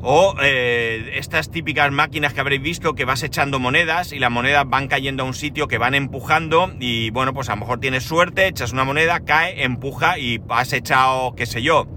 O 0.00 0.34
eh, 0.40 1.14
estas 1.14 1.50
típicas 1.50 1.90
máquinas 1.90 2.32
que 2.32 2.40
habréis 2.40 2.62
visto 2.62 2.94
que 2.94 3.04
vas 3.04 3.22
echando 3.24 3.58
monedas 3.58 4.12
y 4.12 4.20
las 4.20 4.30
monedas 4.30 4.64
van 4.68 4.86
cayendo 4.86 5.24
a 5.24 5.26
un 5.26 5.34
sitio 5.34 5.66
que 5.66 5.78
van 5.78 5.94
empujando 5.94 6.72
y 6.78 7.10
bueno, 7.10 7.34
pues 7.34 7.48
a 7.48 7.54
lo 7.54 7.60
mejor 7.60 7.80
tienes 7.80 8.04
suerte, 8.04 8.46
echas 8.46 8.72
una 8.72 8.84
moneda, 8.84 9.20
cae, 9.20 9.64
empuja 9.64 10.18
y 10.18 10.40
has 10.50 10.72
echado, 10.72 11.34
qué 11.34 11.46
sé 11.46 11.62
yo, 11.62 11.88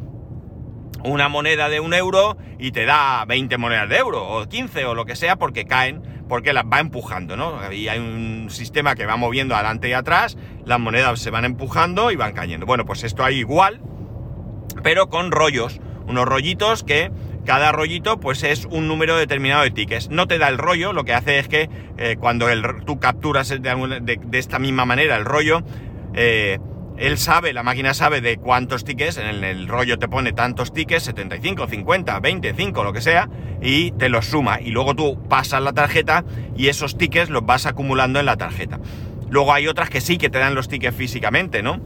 una 1.03 1.29
moneda 1.29 1.69
de 1.69 1.79
un 1.79 1.93
euro 1.93 2.37
y 2.59 2.71
te 2.71 2.85
da 2.85 3.23
20 3.25 3.57
monedas 3.57 3.89
de 3.89 3.97
euro 3.97 4.27
o 4.27 4.47
15 4.47 4.85
o 4.85 4.95
lo 4.95 5.05
que 5.05 5.15
sea 5.15 5.35
porque 5.35 5.65
caen, 5.65 6.01
porque 6.27 6.53
las 6.53 6.65
va 6.65 6.79
empujando, 6.79 7.37
¿no? 7.37 7.71
Y 7.71 7.87
hay 7.87 7.99
un 7.99 8.49
sistema 8.49 8.95
que 8.95 9.05
va 9.05 9.15
moviendo 9.15 9.55
adelante 9.55 9.89
y 9.89 9.93
atrás, 9.93 10.37
las 10.65 10.79
monedas 10.79 11.19
se 11.19 11.29
van 11.29 11.45
empujando 11.45 12.11
y 12.11 12.15
van 12.15 12.33
cayendo. 12.33 12.65
Bueno, 12.65 12.85
pues 12.85 13.03
esto 13.03 13.23
hay 13.23 13.37
igual, 13.37 13.81
pero 14.83 15.09
con 15.09 15.31
rollos, 15.31 15.79
unos 16.07 16.25
rollitos 16.25 16.83
que 16.83 17.11
cada 17.45 17.71
rollito 17.71 18.19
pues 18.19 18.43
es 18.43 18.65
un 18.65 18.87
número 18.87 19.17
determinado 19.17 19.63
de 19.63 19.71
tickets. 19.71 20.09
No 20.09 20.27
te 20.27 20.37
da 20.37 20.47
el 20.47 20.57
rollo, 20.57 20.93
lo 20.93 21.03
que 21.03 21.13
hace 21.13 21.39
es 21.39 21.47
que 21.47 21.69
eh, 21.97 22.17
cuando 22.19 22.47
tú 22.85 22.99
capturas 22.99 23.49
de, 23.49 23.59
de, 23.59 24.39
esta 24.39 24.59
misma 24.59 24.85
manera 24.85 25.15
el 25.15 25.25
rollo, 25.25 25.63
eh, 26.13 26.59
él 26.97 27.17
sabe, 27.17 27.53
la 27.53 27.63
máquina 27.63 27.93
sabe 27.93 28.21
de 28.21 28.37
cuántos 28.37 28.83
tickets, 28.83 29.17
en 29.17 29.25
el, 29.25 29.43
el, 29.43 29.67
rollo 29.67 29.97
te 29.97 30.07
pone 30.07 30.33
tantos 30.33 30.71
tickets, 30.71 31.03
75, 31.03 31.67
50, 31.67 32.19
25, 32.19 32.83
lo 32.83 32.93
que 32.93 33.01
sea, 33.01 33.27
y 33.61 33.91
te 33.91 34.09
los 34.09 34.27
suma. 34.27 34.61
Y 34.61 34.69
luego 34.69 34.95
tú 34.95 35.19
pasas 35.27 35.61
la 35.61 35.73
tarjeta 35.73 36.23
y 36.55 36.67
esos 36.67 36.97
tickets 36.97 37.29
los 37.29 37.45
vas 37.45 37.65
acumulando 37.65 38.19
en 38.19 38.27
la 38.27 38.37
tarjeta. 38.37 38.79
Luego 39.31 39.53
hay 39.53 39.67
otras 39.67 39.89
que 39.89 40.01
sí 40.01 40.17
que 40.17 40.29
te 40.29 40.39
dan 40.39 40.55
los 40.55 40.67
tickets 40.67 40.95
físicamente, 40.95 41.63
¿no? 41.63 41.79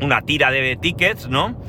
Una 0.00 0.22
tira 0.22 0.50
de 0.52 0.76
tickets, 0.76 1.28
¿no? 1.28 1.60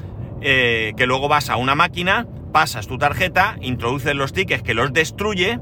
Eh, 0.41 0.93
que 0.95 1.07
luego 1.07 1.27
vas 1.27 1.49
a 1.49 1.57
una 1.57 1.75
máquina, 1.75 2.27
pasas 2.51 2.87
tu 2.87 2.97
tarjeta, 2.97 3.57
introduces 3.61 4.15
los 4.15 4.33
tickets 4.33 4.63
que 4.63 4.73
los 4.73 4.93
destruye 4.93 5.59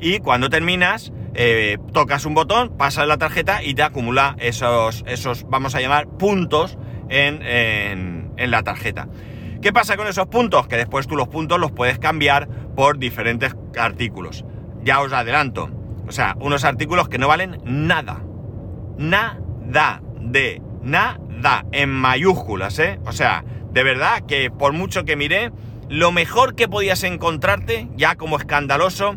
y 0.00 0.18
cuando 0.18 0.50
terminas 0.50 1.12
eh, 1.34 1.78
tocas 1.92 2.26
un 2.26 2.34
botón, 2.34 2.76
pasas 2.76 3.06
la 3.06 3.18
tarjeta 3.18 3.62
y 3.62 3.74
te 3.74 3.82
acumula 3.82 4.36
esos, 4.38 5.04
esos 5.06 5.44
vamos 5.48 5.74
a 5.74 5.80
llamar, 5.80 6.08
puntos 6.08 6.78
en, 7.08 7.42
en, 7.42 8.32
en 8.36 8.50
la 8.50 8.62
tarjeta. 8.62 9.08
¿Qué 9.62 9.72
pasa 9.72 9.96
con 9.96 10.06
esos 10.06 10.26
puntos? 10.26 10.66
Que 10.68 10.76
después 10.76 11.06
tú 11.06 11.16
los 11.16 11.28
puntos 11.28 11.58
los 11.58 11.72
puedes 11.72 11.98
cambiar 11.98 12.48
por 12.76 12.98
diferentes 12.98 13.56
artículos. 13.78 14.44
Ya 14.82 15.00
os 15.00 15.12
adelanto. 15.12 15.70
O 16.06 16.12
sea, 16.12 16.36
unos 16.40 16.64
artículos 16.64 17.08
que 17.08 17.18
no 17.18 17.26
valen 17.26 17.58
nada. 17.64 18.22
Nada 18.96 19.40
de 20.20 20.62
nada. 20.82 21.64
En 21.72 21.90
mayúsculas, 21.90 22.78
¿eh? 22.78 23.00
O 23.06 23.12
sea, 23.12 23.44
de 23.72 23.82
verdad 23.82 24.24
que 24.26 24.50
por 24.50 24.72
mucho 24.72 25.04
que 25.04 25.16
miré, 25.16 25.50
lo 25.88 26.12
mejor 26.12 26.54
que 26.54 26.68
podías 26.68 27.02
encontrarte, 27.04 27.88
ya 27.96 28.16
como 28.16 28.36
escandaloso, 28.36 29.16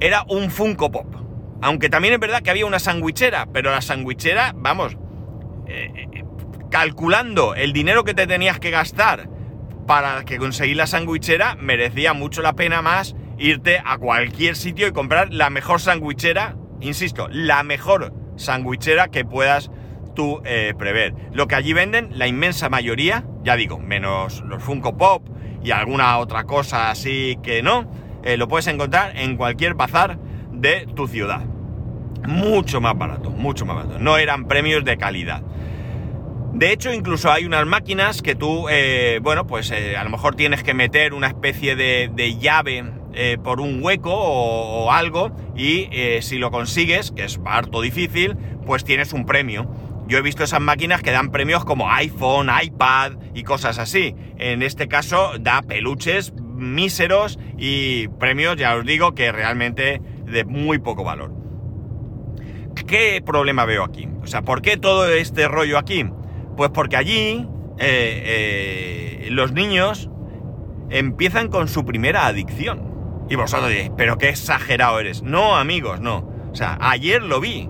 era 0.00 0.24
un 0.28 0.50
Funko 0.50 0.90
Pop. 0.90 1.14
Aunque 1.60 1.88
también 1.88 2.14
es 2.14 2.20
verdad 2.20 2.42
que 2.42 2.50
había 2.50 2.66
una 2.66 2.78
sandwichera, 2.78 3.48
pero 3.52 3.70
la 3.70 3.80
sandwichera, 3.80 4.52
vamos, 4.56 4.96
eh, 5.66 6.06
eh, 6.12 6.24
calculando 6.70 7.54
el 7.54 7.72
dinero 7.72 8.04
que 8.04 8.14
te 8.14 8.26
tenías 8.26 8.60
que 8.60 8.70
gastar 8.70 9.28
para 9.86 10.24
que 10.24 10.38
conseguir 10.38 10.76
la 10.76 10.86
sandwichera, 10.86 11.56
merecía 11.56 12.12
mucho 12.12 12.42
la 12.42 12.52
pena 12.52 12.82
más 12.82 13.16
irte 13.38 13.80
a 13.84 13.98
cualquier 13.98 14.56
sitio 14.56 14.86
y 14.86 14.92
comprar 14.92 15.32
la 15.32 15.50
mejor 15.50 15.80
sandwichera, 15.80 16.56
insisto, 16.80 17.28
la 17.30 17.62
mejor 17.62 18.12
sandwichera 18.36 19.08
que 19.08 19.24
puedas 19.24 19.70
tú 20.14 20.42
eh, 20.44 20.74
prever. 20.78 21.14
Lo 21.32 21.48
que 21.48 21.54
allí 21.54 21.72
venden, 21.72 22.10
la 22.12 22.26
inmensa 22.26 22.68
mayoría, 22.68 23.24
ya 23.42 23.56
digo, 23.56 23.78
menos 23.78 24.42
los 24.42 24.62
Funko 24.62 24.96
Pop 24.96 25.28
y 25.68 25.70
alguna 25.70 26.16
otra 26.16 26.44
cosa 26.44 26.90
así 26.90 27.38
que 27.42 27.62
no, 27.62 27.84
eh, 28.24 28.38
lo 28.38 28.48
puedes 28.48 28.66
encontrar 28.68 29.14
en 29.18 29.36
cualquier 29.36 29.74
bazar 29.74 30.18
de 30.50 30.88
tu 30.96 31.06
ciudad. 31.06 31.44
Mucho 32.26 32.80
más 32.80 32.96
barato, 32.96 33.28
mucho 33.28 33.66
más 33.66 33.76
barato. 33.76 33.98
No 33.98 34.16
eran 34.16 34.46
premios 34.46 34.82
de 34.82 34.96
calidad. 34.96 35.42
De 36.54 36.72
hecho, 36.72 36.90
incluso 36.90 37.30
hay 37.30 37.44
unas 37.44 37.66
máquinas 37.66 38.22
que 38.22 38.34
tú, 38.34 38.66
eh, 38.70 39.20
bueno, 39.22 39.46
pues 39.46 39.70
eh, 39.70 39.98
a 39.98 40.04
lo 40.04 40.10
mejor 40.10 40.36
tienes 40.36 40.62
que 40.62 40.72
meter 40.72 41.12
una 41.12 41.26
especie 41.26 41.76
de, 41.76 42.36
llave 42.40 42.84
por 43.44 43.60
un 43.60 43.82
hueco 43.82 44.14
o, 44.14 44.84
o 44.84 44.92
algo 44.92 45.32
y 45.54 45.88
si 46.22 46.38
lo 46.38 46.50
consigues, 46.50 47.10
que 47.10 47.24
es 47.24 47.38
harto 47.44 47.82
difícil, 47.82 48.36
pues 48.64 48.84
tienes 48.84 49.12
un 49.12 49.26
premio. 49.26 49.68
Yo 50.08 50.16
he 50.16 50.22
visto 50.22 50.42
esas 50.42 50.60
máquinas 50.60 51.02
que 51.02 51.10
dan 51.10 51.30
premios 51.30 51.66
como 51.66 51.92
iPhone, 51.92 52.48
iPad 52.62 53.12
y 53.34 53.42
cosas 53.42 53.78
así. 53.78 54.14
En 54.38 54.62
este 54.62 54.88
caso 54.88 55.32
da 55.38 55.60
peluches 55.60 56.32
míseros 56.34 57.38
y 57.58 58.08
premios, 58.08 58.56
ya 58.56 58.74
os 58.74 58.86
digo, 58.86 59.14
que 59.14 59.30
realmente 59.32 60.00
de 60.24 60.44
muy 60.44 60.78
poco 60.78 61.04
valor. 61.04 61.34
¿Qué 62.86 63.22
problema 63.24 63.66
veo 63.66 63.84
aquí? 63.84 64.08
O 64.22 64.26
sea, 64.26 64.40
¿por 64.40 64.62
qué 64.62 64.78
todo 64.78 65.06
este 65.08 65.46
rollo 65.46 65.76
aquí? 65.76 66.06
Pues 66.56 66.70
porque 66.70 66.96
allí 66.96 67.46
eh, 67.78 69.26
eh, 69.26 69.28
los 69.30 69.52
niños 69.52 70.08
empiezan 70.88 71.48
con 71.48 71.68
su 71.68 71.84
primera 71.84 72.26
adicción. 72.26 73.26
Y 73.28 73.36
vosotros 73.36 73.68
diréis, 73.68 73.90
pero 73.94 74.16
qué 74.16 74.30
exagerado 74.30 75.00
eres. 75.00 75.22
No, 75.22 75.56
amigos, 75.56 76.00
no. 76.00 76.26
O 76.50 76.54
sea, 76.54 76.78
ayer 76.80 77.22
lo 77.22 77.40
vi. 77.40 77.68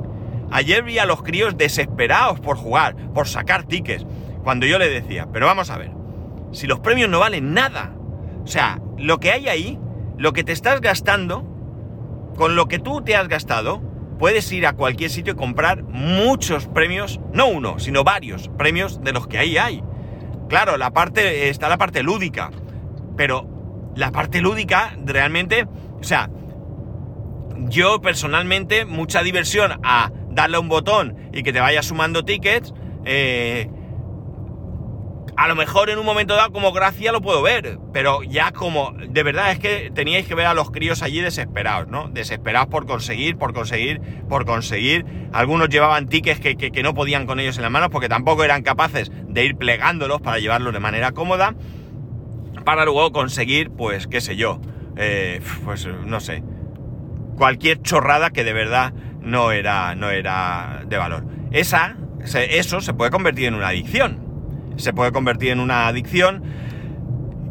Ayer 0.50 0.82
vi 0.82 0.98
a 0.98 1.06
los 1.06 1.22
críos 1.22 1.56
desesperados 1.56 2.40
por 2.40 2.56
jugar, 2.56 2.96
por 3.12 3.28
sacar 3.28 3.64
tickets. 3.64 4.06
Cuando 4.42 4.66
yo 4.66 4.78
le 4.78 4.88
decía, 4.88 5.28
pero 5.32 5.46
vamos 5.46 5.70
a 5.70 5.78
ver, 5.78 5.90
si 6.52 6.66
los 6.66 6.80
premios 6.80 7.10
no 7.10 7.20
valen 7.20 7.52
nada. 7.52 7.94
O 8.42 8.46
sea, 8.46 8.80
lo 8.96 9.20
que 9.20 9.30
hay 9.30 9.48
ahí, 9.48 9.78
lo 10.16 10.32
que 10.32 10.44
te 10.44 10.52
estás 10.52 10.80
gastando, 10.80 11.44
con 12.36 12.56
lo 12.56 12.66
que 12.66 12.78
tú 12.78 13.02
te 13.02 13.14
has 13.14 13.28
gastado, 13.28 13.82
puedes 14.18 14.50
ir 14.52 14.66
a 14.66 14.72
cualquier 14.72 15.10
sitio 15.10 15.34
y 15.34 15.36
comprar 15.36 15.82
muchos 15.82 16.66
premios, 16.66 17.20
no 17.32 17.48
uno, 17.48 17.78
sino 17.78 18.04
varios 18.04 18.48
premios 18.56 19.02
de 19.02 19.12
los 19.12 19.26
que 19.26 19.38
ahí 19.38 19.58
hay. 19.58 19.82
Claro, 20.48 20.76
la 20.76 20.92
parte, 20.92 21.50
está 21.50 21.68
la 21.68 21.78
parte 21.78 22.02
lúdica, 22.02 22.50
pero 23.16 23.92
la 23.94 24.12
parte 24.12 24.40
lúdica 24.40 24.96
realmente, 25.04 25.66
o 26.00 26.04
sea, 26.04 26.30
yo 27.68 28.00
personalmente 28.00 28.84
mucha 28.84 29.22
diversión 29.22 29.80
a 29.82 30.10
darle 30.38 30.58
un 30.58 30.68
botón 30.68 31.16
y 31.32 31.42
que 31.42 31.52
te 31.52 31.58
vaya 31.58 31.82
sumando 31.82 32.24
tickets, 32.24 32.72
eh, 33.04 33.68
a 35.36 35.48
lo 35.48 35.56
mejor 35.56 35.90
en 35.90 35.98
un 35.98 36.06
momento 36.06 36.36
dado 36.36 36.52
como 36.52 36.70
gracia 36.72 37.10
lo 37.10 37.20
puedo 37.20 37.42
ver, 37.42 37.78
pero 37.92 38.22
ya 38.22 38.52
como, 38.52 38.92
de 38.92 39.22
verdad 39.24 39.50
es 39.50 39.58
que 39.58 39.90
teníais 39.92 40.26
que 40.28 40.36
ver 40.36 40.46
a 40.46 40.54
los 40.54 40.70
críos 40.70 41.02
allí 41.02 41.20
desesperados, 41.20 41.88
¿no? 41.88 42.08
Desesperados 42.08 42.68
por 42.68 42.86
conseguir, 42.86 43.36
por 43.36 43.52
conseguir, 43.52 44.00
por 44.28 44.46
conseguir. 44.46 45.04
Algunos 45.32 45.70
llevaban 45.70 46.06
tickets 46.06 46.38
que, 46.38 46.56
que, 46.56 46.70
que 46.70 46.82
no 46.84 46.94
podían 46.94 47.26
con 47.26 47.40
ellos 47.40 47.56
en 47.56 47.62
las 47.62 47.72
manos 47.72 47.88
porque 47.90 48.08
tampoco 48.08 48.44
eran 48.44 48.62
capaces 48.62 49.10
de 49.26 49.44
ir 49.44 49.56
plegándolos 49.56 50.20
para 50.20 50.38
llevarlos 50.38 50.72
de 50.72 50.80
manera 50.80 51.10
cómoda. 51.10 51.56
para 52.64 52.84
luego 52.84 53.10
conseguir, 53.10 53.70
pues, 53.70 54.06
qué 54.06 54.20
sé 54.20 54.36
yo, 54.36 54.60
eh, 54.96 55.40
pues 55.64 55.86
no 55.86 56.20
sé, 56.20 56.44
cualquier 57.36 57.80
chorrada 57.82 58.30
que 58.30 58.44
de 58.44 58.52
verdad 58.52 58.92
no 59.28 59.52
era, 59.52 59.94
no 59.94 60.10
era 60.10 60.82
de 60.86 60.96
valor. 60.96 61.24
Esa, 61.50 61.96
eso 62.24 62.80
se 62.80 62.94
puede 62.94 63.10
convertir 63.10 63.46
en 63.46 63.54
una 63.54 63.68
adicción. 63.68 64.18
Se 64.76 64.92
puede 64.92 65.12
convertir 65.12 65.50
en 65.50 65.60
una 65.60 65.86
adicción. 65.86 66.42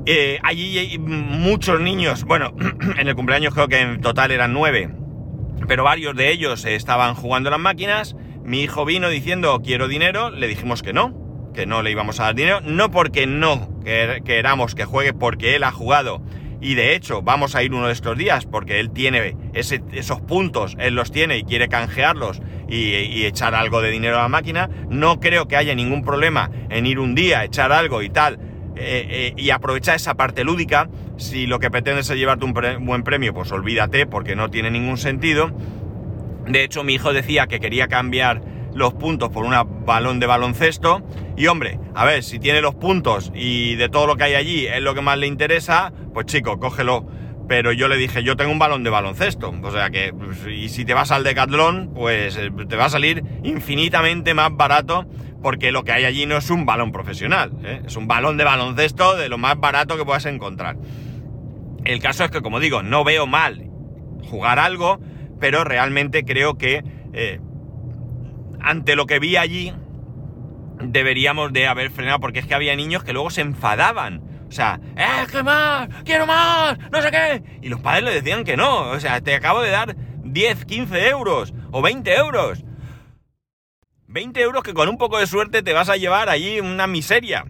Eh, 0.06 0.40
allí 0.44 0.78
hay 0.78 0.98
muchos 0.98 1.82
niños, 1.82 2.24
bueno, 2.24 2.54
en 2.98 3.08
el 3.08 3.16
cumpleaños 3.16 3.54
creo 3.54 3.68
que 3.68 3.82
en 3.82 4.00
total 4.00 4.32
eran 4.32 4.54
nueve, 4.54 4.90
pero 5.68 5.84
varios 5.84 6.16
de 6.16 6.32
ellos 6.32 6.64
estaban 6.64 7.14
jugando 7.14 7.50
las 7.50 7.60
máquinas. 7.60 8.16
Mi 8.44 8.62
hijo 8.62 8.86
vino 8.86 9.10
diciendo 9.10 9.62
quiero 9.62 9.90
dinero, 9.90 10.30
le 10.30 10.48
dijimos 10.48 10.82
que 10.82 10.94
no, 10.94 11.52
que 11.54 11.66
no 11.66 11.82
le 11.82 11.92
íbamos 11.92 12.22
a 12.22 12.24
dar 12.24 12.36
dinero, 12.36 12.62
no 12.62 12.90
porque 12.90 13.28
no 13.28 13.70
queramos 13.84 14.76
que 14.76 14.86
juegue, 14.86 15.12
porque 15.12 15.58
él 15.58 15.64
ha 15.66 15.72
jugado 15.72 16.22
y 16.62 16.76
de 16.76 16.96
hecho 16.96 17.22
vamos 17.22 17.56
a 17.56 17.64
ir 17.64 17.74
uno 17.74 17.88
de 17.88 17.94
estos 17.94 18.18
días 18.18 18.46
porque 18.46 18.80
él 18.80 18.92
tiene 18.92 19.36
esos 19.54 20.22
puntos, 20.22 20.76
él 20.80 20.96
los 20.96 21.12
tiene 21.12 21.38
y 21.38 21.44
quiere 21.44 21.68
canjearlos 21.68 22.42
y, 22.68 23.26
echar 23.26 23.56
algo 23.56 23.82
de 23.82 23.92
dinero 23.92 24.18
a 24.18 24.24
la 24.24 24.28
máquina. 24.30 24.70
No 24.90 25.20
creo 25.20 25.48
que 25.48 25.56
haya 25.56 25.76
ningún 25.76 26.04
problema 26.04 26.50
en 26.70 26.86
ir 26.86 27.00
un 27.00 27.16
día, 27.16 27.44
echar 27.44 27.72
algo 27.72 28.02
y 28.02 28.10
tal 28.10 28.40
eh, 28.76 29.08
eh, 29.10 29.34
y 29.36 29.50
aprovechar 29.50 29.96
esa 29.96 30.16
parte 30.16 30.44
lúdica. 30.44 30.90
Si 31.18 31.48
lo 31.48 31.60
que 31.60 31.72
pretendes 31.72 32.10
es 32.10 32.18
llevarte 32.18 32.46
un 32.46 32.54
buen 32.86 33.04
premio, 33.04 33.34
pues 33.34 33.52
olvídate 33.52 34.06
porque 34.06 34.36
no 34.36 34.50
tiene 34.50 34.72
ningún 34.72 34.98
sentido. 34.98 35.52
De 36.48 36.64
hecho, 36.64 36.84
mi 36.84 36.94
hijo 36.94 37.12
decía 37.12 37.48
que 37.48 37.60
quería 37.60 37.88
cambiar 37.88 38.42
los 38.78 38.94
puntos 38.94 39.30
por 39.30 39.44
un 39.44 39.54
balón 39.86 40.20
de 40.20 40.28
baloncesto. 40.28 41.02
Y 41.36 41.48
hombre, 41.48 41.80
a 41.96 42.06
ver, 42.06 42.24
si 42.24 42.40
tiene 42.40 42.62
los 42.62 42.76
puntos 42.76 43.32
y 43.36 43.76
de 43.76 43.90
todo 43.90 44.08
lo 44.08 44.16
que 44.16 44.24
hay 44.24 44.36
allí 44.36 44.68
es 44.68 44.82
lo 44.82 44.94
que 44.94 45.02
más 45.02 45.18
le 45.18 45.28
interesa, 45.28 45.92
pues 46.14 46.28
chico, 46.28 46.60
cógelo. 46.60 47.06
Pero 47.48 47.72
yo 47.72 47.88
le 47.88 47.96
dije, 47.96 48.24
yo 48.24 48.36
tengo 48.36 48.52
un 48.52 48.60
balón 48.60 48.84
de 48.84 48.90
baloncesto. 48.90 49.54
O 49.62 49.72
sea 49.72 49.90
que, 49.90 50.14
pues, 50.14 50.46
y 50.48 50.70
si 50.70 50.86
te 50.86 50.94
vas 50.94 51.12
al 51.12 51.24
Decathlon, 51.24 51.92
pues 51.96 52.38
eh, 52.38 52.52
te 52.68 52.76
va 52.76 52.86
a 52.86 52.90
salir 52.90 53.24
infinitamente 53.44 54.34
más 54.34 54.56
barato 54.56 55.08
porque 55.42 55.72
lo 55.72 55.84
que 55.84 55.92
hay 55.92 56.06
allí 56.06 56.26
no 56.26 56.38
es 56.38 56.50
un 56.50 56.66
balón 56.66 56.92
profesional, 56.92 57.52
¿eh? 57.64 57.82
es 57.86 57.96
un 57.96 58.08
balón 58.08 58.38
de 58.38 58.44
baloncesto 58.44 59.16
de 59.16 59.30
lo 59.30 59.38
más 59.38 59.58
barato 59.60 59.96
que 59.96 60.04
puedas 60.04 60.26
encontrar. 60.26 60.78
El 61.86 62.02
caso 62.02 62.26
es 62.26 62.32
que, 62.32 62.42
como 62.42 62.60
digo, 62.60 62.84
no 62.84 63.04
veo 63.04 63.28
mal 63.28 63.70
jugar 64.30 64.60
algo, 64.60 65.00
pero 65.40 65.64
realmente 65.64 66.26
creo 66.26 66.58
que 66.58 66.84
eh, 67.14 67.40
ante 68.62 68.96
lo 68.96 69.06
que 69.06 69.20
vi 69.20 69.38
allí, 69.38 69.74
deberíamos 70.82 71.54
de 71.54 71.68
haber 71.68 71.92
frenado, 71.92 72.20
porque 72.20 72.40
es 72.40 72.46
que 72.46 72.56
había 72.56 72.76
niños 72.76 73.04
que 73.04 73.14
luego 73.14 73.30
se 73.30 73.42
enfadaban. 73.42 74.22
O 74.48 74.52
sea, 74.52 74.80
¡eh, 74.96 75.28
qué 75.30 75.44
más! 75.44 75.90
¡Quiero 76.06 76.26
más! 76.26 76.78
¡No 76.92 77.02
sé 77.02 77.12
qué! 77.12 77.44
Y 77.62 77.70
los 77.70 77.82
padres 77.82 78.04
le 78.04 78.14
decían 78.14 78.44
que 78.44 78.56
no. 78.56 78.92
O 78.92 79.00
sea, 79.00 79.22
te 79.22 79.36
acabo 79.36 79.62
de 79.62 79.72
dar 79.72 79.96
10, 80.24 80.66
15 80.66 81.10
euros 81.10 81.54
o 81.72 81.82
20 81.82 82.16
euros. 82.16 82.64
20 84.08 84.42
euros 84.42 84.64
que 84.64 84.74
con 84.74 84.88
un 84.88 84.98
poco 84.98 85.20
de 85.20 85.28
suerte 85.28 85.64
te 85.64 85.74
vas 85.74 85.90
a 85.90 85.98
llevar 85.98 86.30
allí 86.30 86.62
una 86.62 86.88
miseria. 86.88 87.46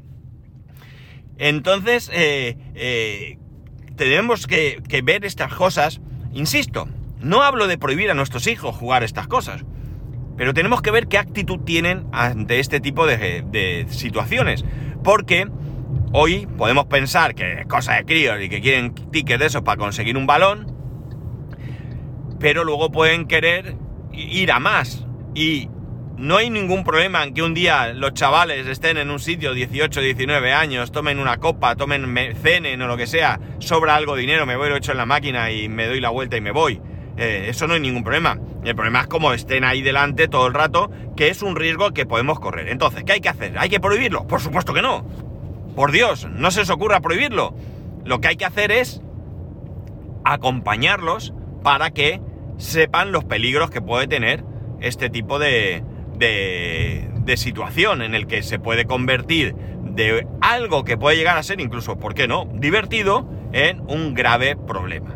Entonces, 1.38 2.10
eh, 2.13 2.58
eh, 2.74 3.38
tenemos 3.96 4.48
que, 4.48 4.82
que 4.88 5.04
ver 5.04 5.24
estas 5.24 5.54
cosas. 5.54 6.02
Insisto, 6.34 6.88
no 7.20 7.43
hablo 7.43 7.67
de 7.67 7.78
prohibir 7.78 8.10
a 8.10 8.15
nuestros 8.15 8.48
hijos 8.48 8.76
jugar 8.76 9.04
estas 9.04 9.28
cosas. 9.28 9.65
Pero 10.38 10.54
tenemos 10.54 10.82
que 10.82 10.91
ver 10.91 11.08
qué 11.08 11.17
actitud 11.17 11.60
tienen 11.65 12.06
ante 12.12 12.60
este 12.60 12.80
tipo 12.80 13.08
de, 13.08 13.86
situaciones. 13.89 14.63
Porque 15.04 15.47
hoy 16.13 16.47
podemos 16.58 16.86
pensar 16.86 17.34
que 17.34 17.62
es 17.62 17.65
cosa 17.65 17.95
de 17.95 18.06
críos 18.06 18.38
y 18.41 18.47
que 18.47 18.62
quieren 18.62 18.93
tickets 18.93 19.39
de 19.39 19.45
esos 19.47 19.63
para 19.63 19.78
conseguir 19.78 20.15
un 20.15 20.28
balón. 20.28 20.73
Pero 22.39 22.63
luego 22.63 22.91
pueden 22.91 23.26
querer 23.26 23.76
ir 24.13 24.52
a 24.52 24.60
más. 24.60 25.06
Y 25.34 25.69
no 26.17 26.38
hay 26.38 26.50
ningún 26.50 26.84
problema 26.84 27.23
en 27.23 27.34
que 27.34 27.41
un 27.41 27.54
día 27.56 27.93
los 27.93 28.13
chavales 28.13 28.67
estén 28.67 28.97
en 28.97 29.10
un 29.10 29.19
sitio 29.19 29.54
18, 29.54 30.02
19 30.02 30.54
años, 30.54 30.91
tomen 30.91 31.19
una 31.19 31.38
copa, 31.38 31.76
tomen 31.76 32.36
cenen 32.41 32.82
o 32.82 32.88
lo 32.88 32.97
que 32.97 33.06
sea, 33.06 33.39
sobra 33.60 33.95
algo 33.95 34.15
de 34.15 34.21
dinero, 34.21 34.45
me 34.45 34.56
voy 34.56 34.69
lo 34.69 34.78
echo 34.78 34.91
en 34.91 34.97
la 34.97 35.06
máquina 35.06 35.52
y 35.52 35.69
me 35.69 35.86
doy 35.86 36.00
la 36.00 36.10
vuelta 36.10 36.38
y 36.38 36.41
me 36.41 36.52
voy. 36.52 36.82
Eh, 37.17 37.47
eso 37.49 37.67
no 37.67 37.73
hay 37.73 37.80
ningún 37.80 38.03
problema. 38.03 38.39
El 38.63 38.75
problema 38.75 39.01
es 39.01 39.08
como 39.08 39.34
estén 39.34 39.63
ahí 39.63 39.82
delante 39.82 40.27
todo 40.27 40.47
el 40.47 40.53
rato, 40.53 40.91
que 41.15 41.30
es 41.30 41.41
un 41.41 41.56
riesgo 41.56 41.91
que 41.91 42.06
podemos 42.06 42.39
correr. 42.39 42.69
Entonces, 42.69 43.03
¿qué 43.03 43.13
hay 43.13 43.21
que 43.21 43.30
hacer? 43.30 43.58
¿Hay 43.58 43.69
que 43.69 43.80
prohibirlo? 43.80 44.27
Por 44.27 44.39
supuesto 44.39 44.73
que 44.73 44.82
no. 44.82 45.06
Por 45.75 45.91
Dios, 45.91 46.27
no 46.30 46.51
se 46.51 46.62
os 46.62 46.69
ocurra 46.69 47.01
prohibirlo. 47.01 47.56
Lo 48.06 48.21
que 48.21 48.30
hay 48.30 48.36
que 48.36 48.45
hacer 48.45 48.71
es 48.71 49.01
acompañarlos 50.23 51.34
para 51.63 51.91
que 51.91 52.21
sepan 52.58 53.12
los 53.12 53.23
peligros 53.23 53.69
que 53.69 53.82
puede 53.82 54.08
tener 54.08 54.43
este 54.80 55.10
tipo 55.10 55.39
de, 55.39 55.84
de, 56.15 57.10
de 57.21 57.38
situación 57.38 58.01
en 58.01 58.13
el 58.13 58.27
que 58.27 58.43
se 58.43 58.60
puede 58.60 58.86
convertir 58.86 59.56
de 59.84 60.27
algo 60.41 60.84
que 60.84 60.97
puede 60.97 61.17
llegar 61.17 61.38
a 61.38 61.43
ser 61.43 61.60
incluso, 61.60 61.97
¿por 61.97 62.13
qué 62.13 62.27
no?, 62.27 62.47
divertido 62.53 63.27
en 63.53 63.82
un 63.88 64.13
grave 64.13 64.56
problema 64.56 65.15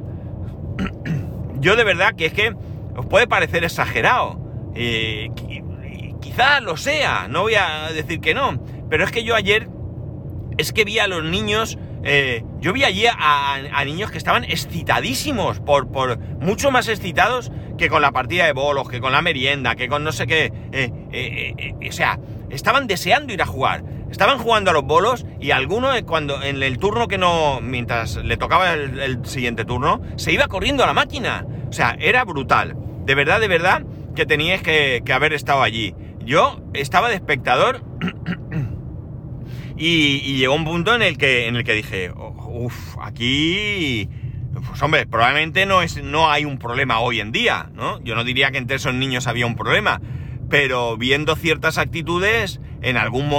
yo 1.62 1.76
de 1.76 1.84
verdad 1.84 2.16
que 2.16 2.26
es 2.26 2.34
que 2.34 2.54
os 2.96 3.06
puede 3.06 3.28
parecer 3.28 3.64
exagerado. 3.64 4.40
Eh, 4.76 5.30
quizá 6.20 6.60
lo 6.60 6.76
sea, 6.76 7.28
no 7.30 7.44
voy 7.44 7.56
a 7.56 7.92
decir 7.94 8.20
que 8.20 8.34
no. 8.34 8.62
Pero 8.90 9.04
es 9.06 9.12
que 9.12 9.24
yo 9.24 9.36
ayer 9.36 9.70
es 10.58 10.74
que 10.74 10.84
vi 10.84 11.00
a 11.00 11.08
los 11.08 11.24
niños. 11.24 11.78
Eh, 12.04 12.44
yo 12.60 12.74
vi 12.74 12.84
allí 12.84 13.06
a, 13.08 13.84
niños 13.86 14.10
que 14.10 14.18
estaban 14.18 14.44
excitadísimos, 14.44 15.60
por, 15.60 15.92
por 15.92 16.18
mucho 16.18 16.72
más 16.72 16.88
excitados 16.88 17.52
que 17.78 17.90
con 17.90 18.02
la 18.02 18.12
partida 18.12 18.46
de 18.46 18.54
bolos, 18.54 18.90
que 18.90 19.00
con 19.00 19.12
la 19.12 19.22
merienda, 19.22 19.76
que 19.76 19.88
con 19.88 20.04
no 20.04 20.12
sé 20.12 20.26
qué. 20.26 20.52
Eh, 20.72 21.76
o 21.88 21.92
sea, 21.92 22.20
estaban 22.50 22.88
deseando 22.88 23.34
ir 23.34 23.42
a 23.42 23.46
jugar. 23.46 23.84
Estaban 24.12 24.40
jugando 24.40 24.72
a 24.72 24.74
los 24.74 24.84
bolos 24.84 25.26
y 25.40 25.52
alguno 25.52 25.90
cuando 26.06 26.44
en 26.44 26.62
el 26.62 26.78
turno 26.78 27.08
que 27.08 27.18
no, 27.18 27.62
mientras 27.62 28.18
le 28.18 28.36
tocaba 28.38 28.74
el, 28.74 29.26
siguiente 29.26 29.64
turno, 29.64 30.02
se 30.18 30.34
iba 30.34 30.48
corriendo 30.48 30.84
a 30.84 30.88
la 30.88 30.94
máquina. 30.94 31.46
O 31.70 31.74
sea, 31.74 31.96
era 31.98 32.26
brutal. 32.26 32.76
De 33.06 33.16
verdad, 33.16 33.40
de 33.40 33.48
verdad 33.48 33.84
que 34.14 34.26
teníais 34.26 34.62
que, 34.62 35.02
haber 35.14 35.34
estado 35.34 35.64
allí. 35.64 35.96
Yo 36.26 36.62
estaba 36.74 37.10
de 37.10 37.16
espectador 37.16 37.84
y, 39.78 40.38
llegó 40.38 40.56
un 40.56 40.66
punto 40.66 40.94
en 40.94 41.02
el 41.02 41.18
que, 41.18 41.48
en 41.48 41.56
el 41.56 41.64
que 41.64 41.74
dije, 41.74 42.12
uff, 42.12 42.98
aquí... 43.02 44.10
Pues 44.68 44.82
hombre, 44.84 45.08
probablemente 45.08 45.66
no, 45.66 45.82
es, 45.82 46.04
no 46.04 46.30
hay 46.30 46.44
un 46.44 46.60
problema 46.60 47.00
hoy 47.00 47.22
en 47.22 47.32
día, 47.32 47.70
¿no? 47.74 48.04
Yo 48.04 48.16
no 48.16 48.26
diría 48.26 48.52
que 48.52 48.58
entre 48.58 48.76
esos 48.76 48.94
niños 48.94 49.26
había 49.26 49.46
un 49.46 49.56
problema, 49.56 50.02
pero 50.52 50.98
viendo 50.98 51.36
ciertas 51.36 51.78
actitudes, 51.78 52.60
en 52.82 52.98
algún, 52.98 53.32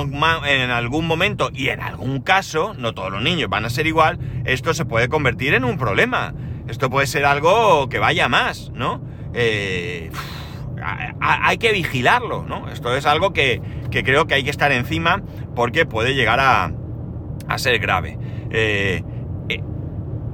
en 0.46 0.70
algún 0.70 1.07
momento 1.07 1.51
y 1.53 1.68
en 1.68 1.81
algún 1.81 2.20
caso, 2.20 2.75
no 2.75 2.94
todos 2.94 3.12
los 3.12 3.22
niños 3.22 3.51
van 3.51 3.64
a 3.64 3.70
ser 3.70 3.87
igual, 3.87 4.18
esto 4.44 4.72
se 4.72 4.85
puede 4.85 5.09
convertir 5.09 5.55
en 5.55 5.64
un 5.64 5.77
problema. 5.77 6.35
Esto 6.68 6.90
puede 6.90 7.07
ser 7.07 7.25
algo 7.25 7.88
que 7.88 7.98
vaya 7.98 8.29
más, 8.29 8.70
¿no? 8.75 9.03
Eh, 9.35 10.11
hay 11.20 11.59
que 11.59 11.72
vigilarlo, 11.72 12.44
¿no? 12.48 12.68
Esto 12.70 12.96
es 12.96 13.05
algo 13.05 13.33
que, 13.33 13.61
creo 13.90 14.27
que 14.27 14.35
hay 14.35 14.44
que 14.44 14.51
estar 14.51 14.72
encima 14.72 15.22
porque 15.55 15.87
puede 15.87 16.14
llegar 16.14 16.40
a, 16.40 16.72
ser 17.59 17.79
grave. 17.79 18.18
Eh, 18.51 19.03
eh, 19.51 19.62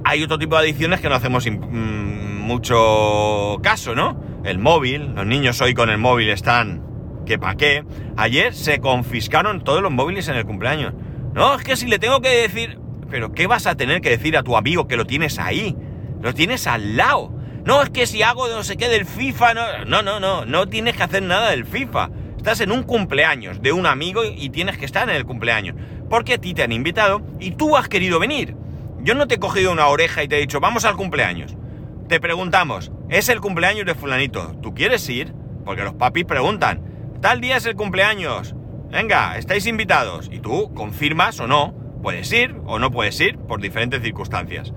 hay 0.05 0.23
otro 0.23 0.39
tipo 0.39 0.55
de 0.55 0.61
adicciones 0.61 1.01
que 1.01 1.09
no 1.09 1.15
hacemos 1.15 1.45
mm, 1.45 2.37
mucho 2.39 3.57
caso, 3.61 3.95
¿no? 3.95 4.28
El 4.43 4.59
móvil, 4.59 5.13
los 5.15 5.25
niños 5.25 5.61
hoy 5.61 5.73
con 5.73 5.89
el 5.89 5.97
móvil 5.97 6.29
están 6.29 6.83
que 7.25 7.37
pa' 7.37 7.55
qué. 7.55 7.83
Ayer 8.17 8.53
se 8.53 8.79
confiscaron 8.79 9.63
todos 9.63 9.81
los 9.81 9.91
móviles 9.91 10.27
en 10.27 10.35
el 10.35 10.45
cumpleaños. 10.45 10.93
No, 11.33 11.55
es 11.55 11.63
que 11.63 11.75
si 11.75 11.87
le 11.87 11.99
tengo 11.99 12.21
que 12.21 12.29
decir... 12.29 12.79
Pero 13.09 13.31
¿qué 13.33 13.47
vas 13.47 13.65
a 13.65 13.75
tener 13.75 14.01
que 14.01 14.09
decir 14.09 14.37
a 14.37 14.43
tu 14.43 14.55
amigo 14.55 14.87
que 14.87 14.97
lo 14.97 15.05
tienes 15.05 15.39
ahí? 15.39 15.75
Lo 16.21 16.33
tienes 16.33 16.67
al 16.67 16.97
lado. 16.97 17.31
No, 17.65 17.81
es 17.81 17.89
que 17.89 18.07
si 18.07 18.23
hago 18.23 18.47
no 18.47 18.63
sé 18.63 18.77
qué 18.77 18.89
del 18.89 19.05
FIFA... 19.05 19.53
No, 19.53 19.85
no, 19.85 20.01
no, 20.01 20.19
no, 20.19 20.45
no 20.45 20.67
tienes 20.67 20.95
que 20.95 21.03
hacer 21.03 21.23
nada 21.23 21.51
del 21.51 21.65
FIFA. 21.65 22.09
Estás 22.37 22.61
en 22.61 22.71
un 22.71 22.83
cumpleaños 22.83 23.61
de 23.61 23.71
un 23.71 23.85
amigo 23.85 24.23
y 24.25 24.49
tienes 24.49 24.77
que 24.77 24.85
estar 24.85 25.07
en 25.09 25.15
el 25.15 25.25
cumpleaños. 25.25 25.75
Porque 26.09 26.35
a 26.35 26.37
ti 26.39 26.53
te 26.53 26.63
han 26.63 26.71
invitado 26.71 27.21
y 27.39 27.51
tú 27.51 27.77
has 27.77 27.87
querido 27.87 28.19
venir. 28.19 28.55
Yo 29.01 29.13
no 29.13 29.27
te 29.27 29.35
he 29.35 29.39
cogido 29.39 29.71
una 29.71 29.87
oreja 29.87 30.23
y 30.23 30.27
te 30.27 30.37
he 30.37 30.41
dicho, 30.41 30.59
vamos 30.59 30.85
al 30.85 30.95
cumpleaños. 30.95 31.55
Te 32.09 32.19
preguntamos, 32.19 32.91
es 33.09 33.29
el 33.29 33.39
cumpleaños 33.39 33.85
de 33.85 33.93
fulanito, 33.93 34.55
¿tú 34.63 34.73
quieres 34.73 35.07
ir? 35.09 35.31
Porque 35.63 35.83
los 35.83 35.93
papis 35.93 36.25
preguntan, 36.25 36.81
tal 37.21 37.39
día 37.39 37.57
es 37.57 37.67
el 37.67 37.75
cumpleaños, 37.75 38.55
venga, 38.89 39.37
estáis 39.37 39.67
invitados. 39.67 40.27
Y 40.31 40.39
tú 40.39 40.73
confirmas 40.73 41.39
o 41.39 41.45
no, 41.45 41.75
puedes 42.01 42.31
ir 42.33 42.55
o 42.65 42.79
no 42.79 42.89
puedes 42.89 43.19
ir 43.19 43.37
por 43.37 43.61
diferentes 43.61 44.01
circunstancias. 44.01 44.73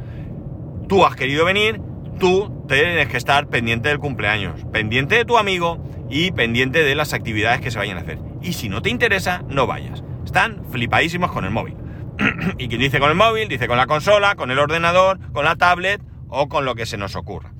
Tú 0.91 1.07
has 1.07 1.17
querido 1.17 1.47
venir, 1.47 1.81
tú 2.21 2.67
tienes 2.69 3.09
que 3.09 3.17
estar 3.17 3.47
pendiente 3.47 3.89
del 3.89 3.99
cumpleaños, 3.99 4.67
pendiente 4.71 5.15
de 5.15 5.25
tu 5.25 5.39
amigo 5.39 5.83
y 6.11 6.33
pendiente 6.33 6.85
de 6.85 6.95
las 6.95 7.15
actividades 7.15 7.63
que 7.63 7.71
se 7.71 7.79
vayan 7.79 7.97
a 7.97 8.03
hacer. 8.03 8.19
Y 8.43 8.53
si 8.53 8.69
no 8.69 8.83
te 8.83 8.91
interesa, 8.91 9.43
no 9.49 9.67
vayas. 9.67 10.05
Están 10.27 10.67
flipadísimos 10.71 11.33
con 11.33 11.47
el 11.47 11.51
móvil. 11.51 11.77
y 12.59 12.69
quien 12.69 12.79
dice 12.83 13.01
con 13.01 13.09
el 13.09 13.17
móvil, 13.17 13.49
dice 13.49 13.69
con 13.69 13.79
la 13.79 13.87
consola, 13.87 14.35
con 14.35 14.51
el 14.51 14.59
ordenador, 14.59 15.19
con 15.33 15.47
la 15.47 15.57
tablet 15.57 16.03
o 16.35 16.49
con 16.49 16.65
lo 16.65 16.75
que 16.75 16.87
se 16.87 16.97
nos 16.97 17.15
ocurra. 17.15 17.53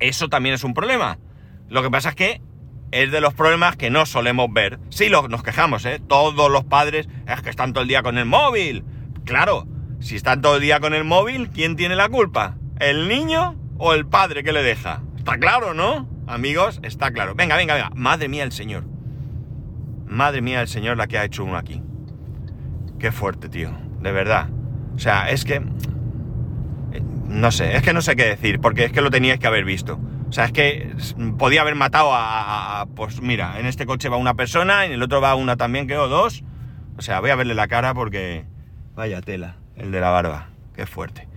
Eso 0.00 0.28
también 0.28 0.54
es 0.54 0.64
un 0.64 0.72
problema. 0.72 1.18
Lo 1.68 1.82
que 1.82 1.90
pasa 1.90 2.10
es 2.10 2.14
que 2.14 2.40
es 2.90 3.12
de 3.12 3.20
los 3.20 3.34
problemas 3.34 3.76
que 3.76 3.90
no 3.90 4.06
solemos 4.06 4.50
ver. 4.50 4.78
Sí, 4.88 5.10
nos 5.10 5.42
quejamos, 5.42 5.84
¿eh? 5.84 6.00
Todos 6.08 6.50
los 6.50 6.64
padres 6.64 7.06
es 7.28 7.42
que 7.42 7.50
están 7.50 7.74
todo 7.74 7.82
el 7.82 7.88
día 7.88 8.02
con 8.02 8.16
el 8.16 8.24
móvil. 8.24 8.82
Claro, 9.24 9.66
si 10.00 10.16
están 10.16 10.40
todo 10.40 10.56
el 10.56 10.62
día 10.62 10.80
con 10.80 10.94
el 10.94 11.04
móvil, 11.04 11.50
¿quién 11.50 11.76
tiene 11.76 11.96
la 11.96 12.08
culpa? 12.08 12.56
¿El 12.80 13.08
niño 13.08 13.56
o 13.76 13.92
el 13.92 14.06
padre 14.06 14.42
que 14.42 14.52
le 14.52 14.62
deja? 14.62 15.02
Está 15.18 15.36
claro, 15.36 15.74
¿no? 15.74 16.08
Amigos, 16.26 16.80
está 16.82 17.10
claro. 17.10 17.34
Venga, 17.34 17.56
venga, 17.56 17.74
venga. 17.74 17.90
Madre 17.94 18.28
mía 18.28 18.44
el 18.44 18.52
Señor. 18.52 18.84
Madre 20.06 20.40
mía 20.40 20.62
el 20.62 20.68
Señor 20.68 20.96
la 20.96 21.08
que 21.08 21.18
ha 21.18 21.24
hecho 21.24 21.44
uno 21.44 21.58
aquí. 21.58 21.82
Qué 22.98 23.12
fuerte, 23.12 23.50
tío. 23.50 23.70
De 24.00 24.12
verdad. 24.12 24.48
O 24.94 24.98
sea, 24.98 25.28
es 25.28 25.44
que... 25.44 25.62
No 27.28 27.50
sé, 27.50 27.76
es 27.76 27.82
que 27.82 27.92
no 27.92 28.02
sé 28.02 28.16
qué 28.16 28.24
decir, 28.24 28.60
porque 28.60 28.84
es 28.84 28.92
que 28.92 29.00
lo 29.00 29.10
teníais 29.10 29.38
que 29.38 29.46
haber 29.46 29.64
visto. 29.64 29.98
O 30.28 30.32
sea, 30.32 30.46
es 30.46 30.52
que 30.52 30.94
podía 31.38 31.60
haber 31.60 31.74
matado 31.74 32.10
a, 32.12 32.86
Pues 32.94 33.20
mira, 33.20 33.58
en 33.58 33.66
este 33.66 33.86
coche 33.86 34.08
va 34.08 34.16
una 34.16 34.34
persona, 34.34 34.84
en 34.84 34.92
el 34.92 35.02
otro 35.02 35.20
va 35.20 35.34
una 35.34 35.56
también, 35.56 35.86
creo, 35.86 36.08
dos. 36.08 36.42
O 36.98 37.02
sea, 37.02 37.20
voy 37.20 37.30
a 37.30 37.36
verle 37.36 37.54
la 37.54 37.68
cara 37.68 37.94
porque... 37.94 38.44
Vaya 38.94 39.20
tela, 39.20 39.56
el 39.76 39.92
de 39.92 40.00
la 40.00 40.10
barba. 40.10 40.48
Qué 40.74 40.86
fuerte. 40.86 41.28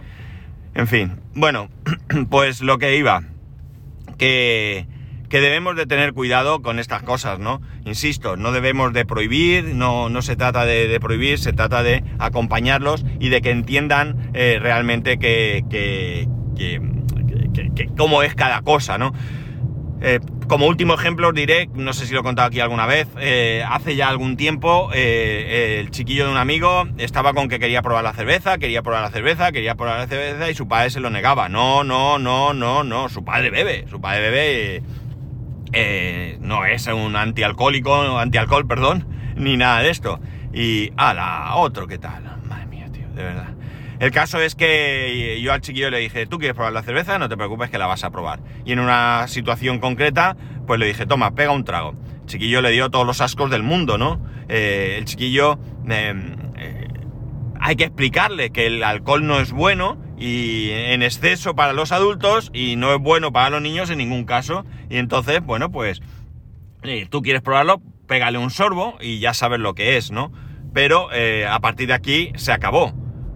En 0.73 0.87
fin, 0.87 1.19
bueno, 1.33 1.69
pues 2.29 2.61
lo 2.61 2.77
que 2.77 2.95
iba. 2.95 3.23
Que, 4.17 4.87
que 5.29 5.39
debemos 5.39 5.75
de 5.75 5.85
tener 5.85 6.13
cuidado 6.13 6.61
con 6.61 6.79
estas 6.79 7.03
cosas, 7.03 7.39
¿no? 7.39 7.61
Insisto, 7.85 8.35
no 8.35 8.51
debemos 8.51 8.93
de 8.93 9.05
prohibir, 9.05 9.75
no, 9.75 10.09
no 10.09 10.21
se 10.21 10.35
trata 10.35 10.65
de, 10.65 10.99
prohibir, 10.99 11.37
se 11.37 11.53
trata 11.53 11.83
de 11.83 12.03
acompañarlos 12.17 13.05
y 13.19 13.29
de 13.29 13.41
que 13.41 13.51
entiendan 13.51 14.31
eh, 14.33 14.57
realmente 14.59 15.19
que, 15.19 15.63
que, 15.69 16.27
cómo 17.95 18.23
es 18.23 18.33
cada 18.35 18.61
cosa, 18.63 18.97
¿no? 18.97 19.13
Eh, 20.01 20.19
como 20.47 20.65
último 20.65 20.95
ejemplo 20.95 21.27
os 21.27 21.33
diré, 21.35 21.69
no 21.75 21.93
sé 21.93 22.07
si 22.07 22.13
lo 22.13 22.21
he 22.21 22.23
contado 22.23 22.47
aquí 22.47 22.59
alguna 22.59 22.87
vez, 22.87 23.07
eh, 23.19 23.63
hace 23.69 23.95
ya 23.95 24.07
algún 24.07 24.35
tiempo 24.35 24.89
el 24.93 25.91
chiquillo 25.91 26.25
de 26.25 26.31
un 26.31 26.37
amigo 26.37 26.87
estaba 26.97 27.33
con 27.33 27.49
que 27.49 27.59
quería 27.59 27.83
probar 27.83 28.03
la 28.03 28.13
cerveza, 28.13 28.57
quería 28.57 28.81
probar 28.81 29.03
la 29.03 29.11
cerveza, 29.11 29.51
quería 29.51 29.75
probar 29.75 29.99
la 29.99 30.07
cerveza 30.07 30.49
y 30.49 30.55
su 30.55 30.67
padre 30.67 30.89
se 30.89 31.01
lo 31.01 31.11
negaba. 31.11 31.49
No, 31.49 31.83
no, 31.83 32.17
no, 32.17 32.53
no, 32.55 32.83
no, 32.83 33.09
su 33.09 33.23
padre 33.23 33.51
bebe, 33.51 33.85
su 33.89 34.01
padre 34.01 34.21
bebe 34.21 34.83
eh, 35.73 36.37
no 36.41 36.65
es 36.65 36.87
un 36.87 37.15
antialcohólico, 37.15 38.17
antialcohol, 38.17 38.67
perdón, 38.67 39.07
ni 39.35 39.57
nada 39.57 39.81
de 39.81 39.89
esto. 39.89 40.19
Y, 40.53 40.91
ala, 40.97 41.55
otro, 41.55 41.87
¿qué 41.87 41.97
tal? 41.97 42.23
Madre 42.45 42.65
mía, 42.65 42.87
tío, 42.91 43.07
de 43.09 43.23
verdad. 43.23 43.53
El 43.99 44.11
caso 44.11 44.39
es 44.39 44.55
que 44.55 45.39
yo 45.41 45.51
al 45.51 45.59
chiquillo 45.59 45.89
le 45.89 45.99
dije, 45.99 46.25
¿tú 46.25 46.39
quieres 46.39 46.55
probar 46.55 46.71
la 46.71 46.83
cerveza? 46.83 47.19
No 47.19 47.27
te 47.27 47.35
preocupes 47.35 47.69
que 47.69 47.77
la 47.77 47.85
vas 47.85 48.05
a 48.05 48.11
probar. 48.11 48.39
Y 48.65 48.71
en 48.71 48.79
una 48.79 49.27
situación 49.27 49.79
concreta, 49.79 50.37
pues 50.65 50.79
le 50.79 50.85
dije, 50.85 51.05
toma, 51.05 51.35
pega 51.35 51.51
un 51.51 51.65
trago. 51.65 51.95
El 52.21 52.25
chiquillo 52.27 52.61
le 52.61 52.71
dio 52.71 52.89
todos 52.89 53.05
los 53.05 53.19
ascos 53.19 53.51
del 53.51 53.61
mundo, 53.61 53.97
¿no? 53.97 54.21
Eh, 54.47 54.95
el 54.97 55.05
chiquillo, 55.05 55.59
em, 55.89 56.33
eh, 56.57 56.87
hay 57.59 57.75
que 57.75 57.83
explicarle 57.83 58.51
que 58.51 58.67
el 58.67 58.83
alcohol 58.83 59.27
no 59.27 59.39
es 59.39 59.51
bueno 59.51 59.97
y 60.19 60.71
en 60.71 61.01
exceso 61.01 61.55
para 61.55 61.73
los 61.73 61.91
adultos 61.91 62.51
y 62.53 62.75
no 62.75 62.93
es 62.93 62.99
bueno 62.99 63.31
para 63.31 63.49
los 63.49 63.61
niños 63.61 63.89
en 63.89 63.99
ningún 63.99 64.25
caso. 64.25 64.65
Y 64.89 64.97
entonces, 64.97 65.41
bueno, 65.41 65.71
pues 65.71 66.01
eh, 66.83 67.07
tú 67.09 67.21
quieres 67.21 67.41
probarlo, 67.41 67.81
pégale 68.07 68.37
un 68.37 68.49
sorbo 68.49 68.97
y 68.99 69.19
ya 69.19 69.33
sabes 69.33 69.59
lo 69.59 69.73
que 69.73 69.97
es, 69.97 70.11
¿no? 70.11 70.31
Pero 70.73 71.11
eh, 71.13 71.47
a 71.47 71.59
partir 71.59 71.87
de 71.87 71.93
aquí 71.93 72.31
se 72.35 72.51
acabó, 72.51 72.93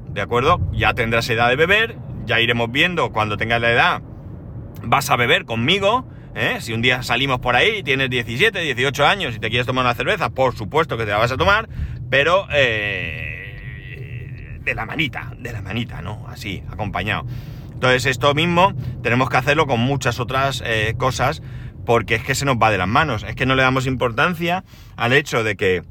¿de 0.10 0.22
acuerdo? 0.22 0.60
Ya 0.74 0.93
tendrás 0.93 1.30
edad 1.30 1.50
de 1.50 1.56
beber, 1.56 1.98
ya 2.26 2.41
iremos 2.41 2.69
viendo 2.69 3.12
cuando 3.12 3.38
tengas 3.38 3.62
la 3.62 3.72
edad, 3.72 4.02
vas 4.84 5.10
a 5.10 5.15
beber 5.15 5.46
conmigo. 5.46 6.06
¿eh? 6.36 6.58
Si 6.60 6.74
un 6.74 6.82
día 6.82 7.02
salimos 7.02 7.39
por 7.39 7.56
ahí, 7.56 7.82
tienes 7.82 8.10
17, 8.10 8.60
18 8.60 9.06
años 9.06 9.36
y 9.36 9.39
te 9.39 9.50
quieres 9.50 9.65
tomar 9.65 9.86
una 9.86 9.96
cerveza, 9.96 10.30
por 10.30 10.56
supuesto 10.56 10.98
que 10.98 11.06
te 11.06 11.12
la 11.12 11.17
vas 11.17 11.32
a 11.32 11.38
tomar, 11.38 11.69
pero 12.10 12.46
de 14.63 14.76
la 14.76 14.86
manita, 14.86 15.34
de 15.39 15.52
la 15.52 15.62
manita, 15.62 16.02
¿no? 16.02 16.26
Así, 16.28 16.63
acompañado. 16.69 17.26
Entonces 17.73 18.06
esto 18.06 18.34
mismo 18.34 18.73
tenemos 19.02 19.30
que 19.30 19.38
hacerlo 19.38 19.67
con 19.67 19.80
muchas 19.80 20.19
otras 20.19 20.63
eh, 20.65 20.93
cosas 20.97 21.41
porque 21.86 22.15
es 22.15 22.23
que 22.23 22.36
se 22.36 22.45
nos 22.45 22.56
va 22.56 22.71
de 22.71 22.78
las 22.78 22.88
manos, 22.88 23.23
es 23.23 23.36
que 23.36 23.45
no 23.45 23.56
le 23.56 23.63
damos 23.63 23.88
importancia 23.88 24.63
al 24.95 25.12
hecho 25.12 25.43
de 25.43 25.58
que, 25.58 25.84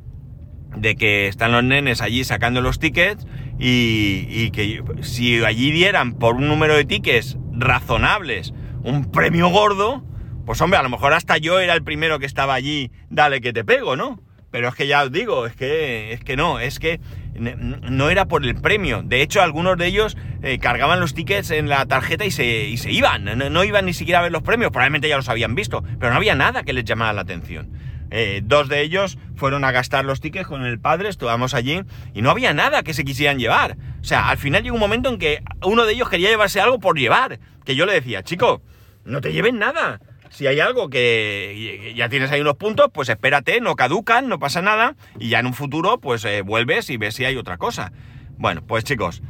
de 0.75 0.97
que 0.97 1.29
están 1.29 1.53
los 1.53 1.63
nenes 1.63 2.01
allí 2.01 2.25
sacando 2.25 2.63
los 2.63 2.79
tickets 2.79 3.27
y, 3.59 4.27
y 4.31 4.51
que 4.53 4.83
si 5.03 5.45
allí 5.45 5.71
dieran 5.71 6.15
por 6.15 6.37
un 6.37 6.49
número 6.49 6.75
de 6.75 6.87
tickets 6.87 7.37
razonables 7.53 8.55
un 8.85 9.11
premio 9.11 9.49
gordo, 9.49 10.03
pues 10.45 10.61
hombre, 10.61 10.79
a 10.79 10.83
lo 10.83 10.89
mejor 10.89 11.13
hasta 11.13 11.37
yo 11.37 11.61
era 11.61 11.75
el 11.75 11.83
primero 11.83 12.19
que 12.19 12.27
estaba 12.27 12.55
allí, 12.55 12.91
dale 13.11 13.41
que 13.41 13.53
te 13.53 13.65
pego, 13.65 13.97
¿no? 13.97 14.21
Pero 14.51 14.69
es 14.69 14.75
que 14.75 14.87
ya 14.87 15.05
os 15.05 15.13
digo, 15.13 15.47
es 15.47 15.57
que, 15.57 16.13
es 16.13 16.25
que 16.25 16.37
no, 16.37 16.59
es 16.59 16.79
que 16.79 17.01
no 17.35 18.11
era 18.11 18.27
por 18.27 18.45
el 18.45 18.55
premio. 18.55 19.03
De 19.03 19.23
hecho, 19.23 19.43
algunos 19.43 19.77
de 19.79 19.87
ellos 19.87 20.17
eh, 20.43 20.59
cargaban 20.59 21.01
los 21.01 21.15
tickets 21.15 21.51
en 21.51 21.69
la 21.69 21.87
tarjeta 21.87 22.25
y 22.25 22.31
se, 22.31 22.67
y 22.67 22.77
se 22.77 22.93
iban. 22.93 23.25
No, 23.25 23.65
iban 23.65 23.87
ni 23.87 23.95
siquiera 23.95 24.21
a 24.21 24.23
ver 24.23 24.33
los 24.33 24.43
premios. 24.43 24.71
Probablemente 24.71 25.09
ya 25.09 25.17
los 25.17 25.29
habían 25.29 25.55
visto, 25.55 25.83
pero 25.99 26.11
no 26.11 26.17
había 26.17 26.35
nada 26.35 26.63
que 26.63 26.73
les 26.73 26.85
llamara 26.85 27.13
la 27.13 27.23
atención. 27.23 27.71
Eh, 28.11 28.43
dos 28.45 28.69
de 28.69 28.83
ellos 28.83 29.17
fueron 29.37 29.65
a 29.65 29.71
gastar 29.71 30.05
los 30.05 30.21
tickets 30.21 30.47
con 30.47 30.67
el 30.67 30.79
padre, 30.79 31.09
estuvimos 31.09 31.55
allí 31.55 31.81
y 32.13 32.21
no 32.21 32.31
había 32.31 32.53
nada 32.53 32.83
que 32.83 32.93
se 32.93 33.05
quisieran 33.05 33.39
llevar. 33.39 33.79
O 34.03 34.05
sea, 34.05 34.29
al 34.29 34.37
final 34.37 34.63
llegó 34.63 34.75
un 34.75 34.81
momento 34.81 35.09
en 35.09 35.19
que 35.19 35.43
uno 35.65 35.87
de 35.87 35.95
ellos 35.95 36.11
quería 36.11 36.29
llevarse 36.29 36.61
algo 36.61 36.79
por 36.79 36.99
llevar. 36.99 37.41
Que 37.65 37.75
yo 37.75 37.87
le 37.87 37.95
decía, 37.95 38.23
chico, 38.23 38.61
no 39.05 39.23
te 39.23 39.33
lleven 39.33 39.59
nada 39.59 40.01
si 40.33 40.47
hay 40.47 40.61
algo 40.61 40.89
que 40.89 41.93
ya 41.95 42.09
tienes 42.09 42.33
ahí 42.33 42.41
unos 42.41 42.57
puntos, 42.57 42.91
pues 42.93 43.11
espérate, 43.11 43.61
no 43.61 43.77
caducan, 43.77 44.29
no 44.29 44.39
pasa 44.39 44.63
nada, 44.63 44.97
y 45.19 45.29
ya 45.29 45.41
en 45.41 45.47
un 45.47 45.55
futuro, 45.55 45.99
pues 46.01 46.25
eh, 46.25 46.41
vuelves 46.41 46.89
y 46.89 46.97
ves 46.97 47.15
si 47.15 47.27
hay 47.27 47.37
otra 47.37 47.59
cosa. 47.59 47.93
Bueno, 48.39 48.63
pues 48.67 48.83
chicos, 48.83 49.23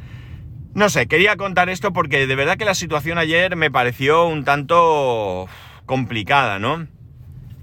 no 0.73 0.87
sé, 0.87 1.07
quería 1.07 1.35
contar 1.35 1.69
esto 1.69 1.91
porque 1.91 2.25
de 2.25 2.35
verdad 2.35 2.57
que 2.57 2.63
la 2.63 2.73
situación 2.73 3.17
ayer 3.17 3.57
me 3.57 3.69
pareció 3.69 4.25
un 4.25 4.45
tanto 4.45 5.47
complicada, 5.85 6.57
¿no? 6.57 6.87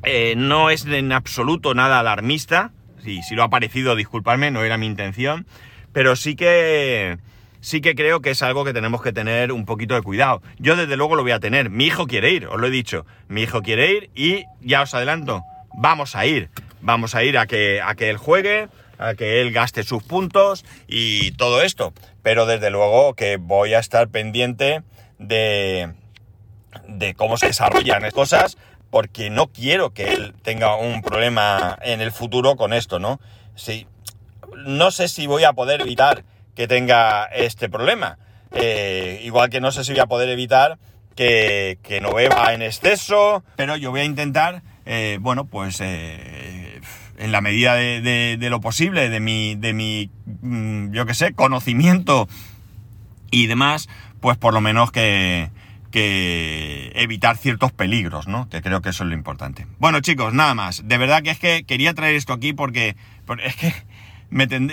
Eh, 0.03 0.35
no 0.37 0.69
es 0.69 0.85
en 0.85 1.11
absoluto 1.11 1.75
nada 1.75 1.99
alarmista, 1.99 2.73
si, 3.03 3.23
si 3.23 3.35
lo 3.35 3.43
ha 3.43 3.49
parecido, 3.49 3.97
disculparme, 3.97 4.51
no 4.51 4.63
era 4.63 4.77
mi 4.77 4.87
intención, 4.87 5.47
pero 5.93 6.15
sí 6.15 6.37
que 6.37 7.17
sí 7.61 7.81
que 7.81 7.95
creo 7.95 8.21
que 8.21 8.31
es 8.31 8.43
algo 8.43 8.65
que 8.65 8.73
tenemos 8.73 9.03
que 9.03 9.13
tener 9.13 9.53
un 9.53 9.65
poquito 9.65 9.95
de 9.95 10.03
cuidado. 10.03 10.43
Yo 10.59 10.77
desde 10.77 10.97
luego 10.97 11.17
lo 11.17 11.23
voy 11.23 11.33
a 11.33 11.41
tener. 11.41 11.71
Mi 11.71 11.87
hijo 11.87 12.07
quiere 12.07 12.31
ir, 12.31 12.47
os 12.47 12.61
lo 12.61 12.67
he 12.67 12.71
dicho. 12.71 13.07
Mi 13.29 13.43
hijo 13.43 13.63
quiere 13.63 13.93
ir 13.93 14.11
y 14.15 14.45
ya 14.61 14.83
os 14.83 14.95
adelanto, 14.95 15.43
vamos 15.75 16.17
a 16.17 16.27
ir. 16.27 16.51
Vamos 16.81 17.15
a 17.15 17.23
ir 17.23 17.37
a 17.37 17.47
que, 17.47 17.81
a 17.83 17.95
que 17.95 18.09
él 18.09 18.17
juegue, 18.17 18.69
a 18.99 19.15
que 19.15 19.43
él 19.43 19.53
gaste 19.53 19.83
sus 19.83 20.03
puntos 20.03 20.65
y 20.89 21.33
todo 21.33 21.63
esto. 21.63 21.93
Pero 22.23 22.47
desde 22.47 22.71
luego 22.71 23.15
que 23.15 23.37
voy 23.37 23.75
a 23.75 23.79
estar 23.79 24.09
pendiente 24.09 24.83
de, 25.19 25.93
de 26.89 27.15
cómo 27.15 27.37
se 27.37 27.47
desarrollan 27.49 28.03
las 28.03 28.15
cosas 28.15 28.57
porque 28.91 29.31
no 29.31 29.49
quiero 29.49 29.91
que 29.91 30.13
él 30.13 30.35
tenga 30.43 30.77
un 30.77 31.03
problema 31.03 31.79
en 31.83 32.01
el 32.01 32.13
futuro 32.13 32.57
con 32.57 32.73
esto, 32.73 32.99
¿no? 32.99 33.21
Sí, 33.55 33.87
no 34.57 34.91
sé 34.91 35.09
si 35.09 35.27
voy 35.27 35.45
a 35.45 35.53
poder 35.53 35.83
evitar 35.83 36.25
que 36.55 36.69
tenga 36.69 37.25
este 37.27 37.69
problema. 37.69 38.19
Eh, 38.53 39.21
igual 39.25 39.51
que 39.51 39.61
no 39.61 39.71
sé 39.71 39.85
si 39.85 39.93
voy 39.93 40.01
a 40.01 40.07
poder 40.07 40.29
evitar 40.29 40.79
que, 41.15 41.99
no 42.01 42.15
beba 42.15 42.55
en 42.55 42.63
exceso, 42.63 43.45
pero 43.57 43.77
yo 43.77 43.91
voy 43.91 44.01
a 44.01 44.05
intentar, 44.05 44.63
eh, 44.87 45.19
bueno, 45.21 45.45
pues 45.45 45.81
eh, 45.81 46.81
en 47.19 47.33
la 47.33 47.41
medida 47.41 47.75
de, 47.75 48.39
lo 48.51 48.61
posible, 48.61 49.11
de 49.11 49.21
mi, 49.21 49.55
de 49.55 49.75
mi 49.75 50.11
mm, 50.41 50.93
yo 50.93 51.05
qué 51.07 51.15
sé, 51.15 51.35
conocimiento 51.35 52.29
y 53.31 53.47
demás, 53.47 53.89
pues 54.21 54.39
por 54.39 54.55
lo 54.55 54.61
menos 54.63 54.91
que, 54.91 55.51
que 55.91 56.93
evitar 56.95 57.37
ciertos 57.37 57.73
peligros, 57.73 58.27
¿no? 58.27 58.49
Que 58.49 58.63
creo 58.63 58.81
que 58.81 58.89
eso 58.89 59.05
es 59.05 59.11
lo 59.11 59.15
importante. 59.15 59.67
Bueno, 59.79 60.01
chicos, 60.01 60.33
nada 60.33 60.55
más. 60.55 60.89
De 60.89 60.99
verdad 60.99 61.23
que 61.23 61.31
es 61.31 61.39
que 61.39 61.65
quería 61.65 61.93
traer 61.95 62.15
esto 62.15 62.33
aquí 62.33 62.53
porque, 62.53 62.97
porque 63.27 63.47
es 63.47 63.57
que 63.57 63.75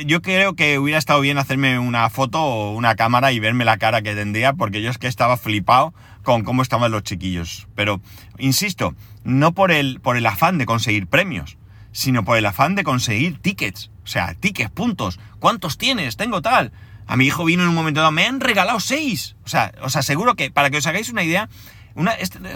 yo 0.05 0.21
creo 0.21 0.55
que 0.55 0.77
hubiera 0.77 0.99
estado 0.99 1.19
bien 1.19 1.37
hacerme 1.37 1.79
una 1.79 2.09
foto 2.09 2.41
o 2.41 2.75
una 2.75 2.95
cámara 2.95 3.31
y 3.31 3.39
verme 3.39 3.65
la 3.65 3.77
cara 3.77 4.01
que 4.01 4.15
tendría, 4.15 4.53
porque 4.53 4.81
yo 4.81 4.91
es 4.91 4.97
que 4.97 5.07
estaba 5.07 5.37
flipado 5.37 5.93
con 6.23 6.43
cómo 6.43 6.61
estaban 6.61 6.91
los 6.91 7.03
chiquillos. 7.03 7.67
Pero, 7.75 8.01
insisto, 8.37 8.95
no 9.23 9.53
por 9.53 9.71
el, 9.71 9.99
por 9.99 10.17
el 10.17 10.25
afán 10.25 10.57
de 10.57 10.65
conseguir 10.65 11.07
premios, 11.07 11.57
sino 11.91 12.23
por 12.23 12.37
el 12.37 12.45
afán 12.45 12.75
de 12.75 12.83
conseguir 12.83 13.39
tickets. 13.39 13.89
O 14.03 14.07
sea, 14.07 14.35
tickets, 14.35 14.69
puntos. 14.69 15.19
¿Cuántos 15.39 15.77
tienes? 15.77 16.17
Tengo 16.17 16.41
tal. 16.41 16.71
A 17.07 17.17
mi 17.17 17.25
hijo 17.25 17.45
vino 17.45 17.63
en 17.63 17.69
un 17.69 17.75
momento 17.75 18.01
dado, 18.01 18.11
me 18.11 18.25
han 18.25 18.39
regalado 18.39 18.79
seis. 18.79 19.35
O 19.43 19.49
sea, 19.49 19.71
os 19.81 19.95
aseguro 19.95 20.35
que, 20.35 20.51
para 20.51 20.69
que 20.69 20.77
os 20.77 20.85
hagáis 20.85 21.09
una 21.09 21.23
idea, 21.23 21.49
una, 21.95 22.15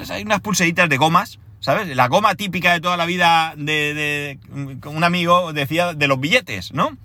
hay 0.10 0.24
unas 0.24 0.42
pulseritas 0.42 0.88
de 0.90 0.98
gomas, 0.98 1.40
¿sabes? 1.62 1.96
La 1.96 2.10
goma 2.10 2.36
típica 2.36 2.74
de 2.74 2.82
toda 2.82 2.98
la 2.98 3.06
vida 3.06 3.54
de, 3.56 4.38
un 4.86 5.04
amigo 5.06 5.54
decía 5.54 5.94
de 5.94 6.08
los 6.08 6.20
billetes, 6.20 6.74
¿no? 6.74 6.98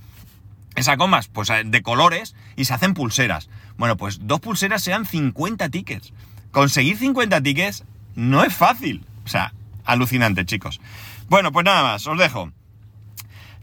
esas 0.76 0.98
gomas, 0.98 1.28
pues 1.28 1.50
eh, 1.50 1.62
de 1.64 1.82
colores 1.82 2.36
y 2.54 2.66
se 2.66 2.74
hacen 2.74 2.94
pulseras. 2.94 3.48
Bueno, 3.76 3.96
pues 3.96 4.26
dos 4.26 4.40
pulseras 4.40 4.82
sean 4.82 5.06
50 5.06 5.68
tickets. 5.70 6.12
Conseguir 6.52 6.96
50 6.98 7.42
tickets 7.42 7.84
no 8.14 8.44
es 8.44 8.54
fácil. 8.54 9.04
O 9.24 9.28
sea, 9.28 9.52
alucinante, 9.84 10.44
chicos. 10.44 10.80
Bueno, 11.28 11.50
pues 11.50 11.64
nada 11.64 11.82
más, 11.82 12.06
os 12.06 12.18
dejo. 12.18 12.52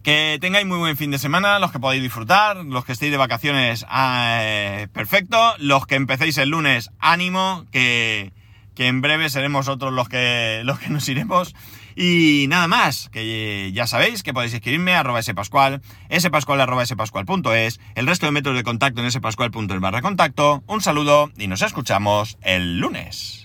Que 0.01 0.37
tengáis 0.41 0.65
muy 0.65 0.77
buen 0.77 0.97
fin 0.97 1.11
de 1.11 1.17
semana, 1.17 1.59
los 1.59 1.71
que 1.71 1.79
podáis 1.79 2.03
disfrutar, 2.03 2.57
los 2.57 2.83
que 2.83 2.91
estéis 2.91 3.11
de 3.11 3.17
vacaciones, 3.17 3.85
eh, 3.89 4.87
perfecto. 4.91 5.53
Los 5.59 5.87
que 5.87 5.95
empecéis 5.95 6.37
el 6.39 6.49
lunes, 6.49 6.89
ánimo, 6.99 7.65
que, 7.71 8.33
que 8.75 8.87
en 8.87 9.01
breve 9.01 9.29
seremos 9.29 9.67
otros 9.67 9.93
los 9.93 10.09
que, 10.09 10.61
los 10.65 10.79
que 10.79 10.89
nos 10.89 11.07
iremos. 11.09 11.55
Y 11.95 12.45
nada 12.49 12.67
más, 12.67 13.09
que 13.09 13.71
ya 13.73 13.85
sabéis 13.85 14.23
que 14.23 14.33
podéis 14.33 14.53
escribirme 14.53 14.95
a 14.95 15.01
arroba 15.01 15.21
spascual, 15.21 15.81
spascual 16.19 16.61
arroba 16.61 16.85
spascual.es, 16.85 17.79
el 17.95 18.07
resto 18.07 18.25
de 18.25 18.31
métodos 18.31 18.57
de 18.57 18.63
contacto 18.63 19.01
en 19.03 19.11
spascual.es 19.11 19.79
barra 19.79 20.01
contacto. 20.01 20.63
Un 20.67 20.81
saludo 20.81 21.31
y 21.37 21.47
nos 21.47 21.61
escuchamos 21.61 22.37
el 22.41 22.79
lunes. 22.79 23.42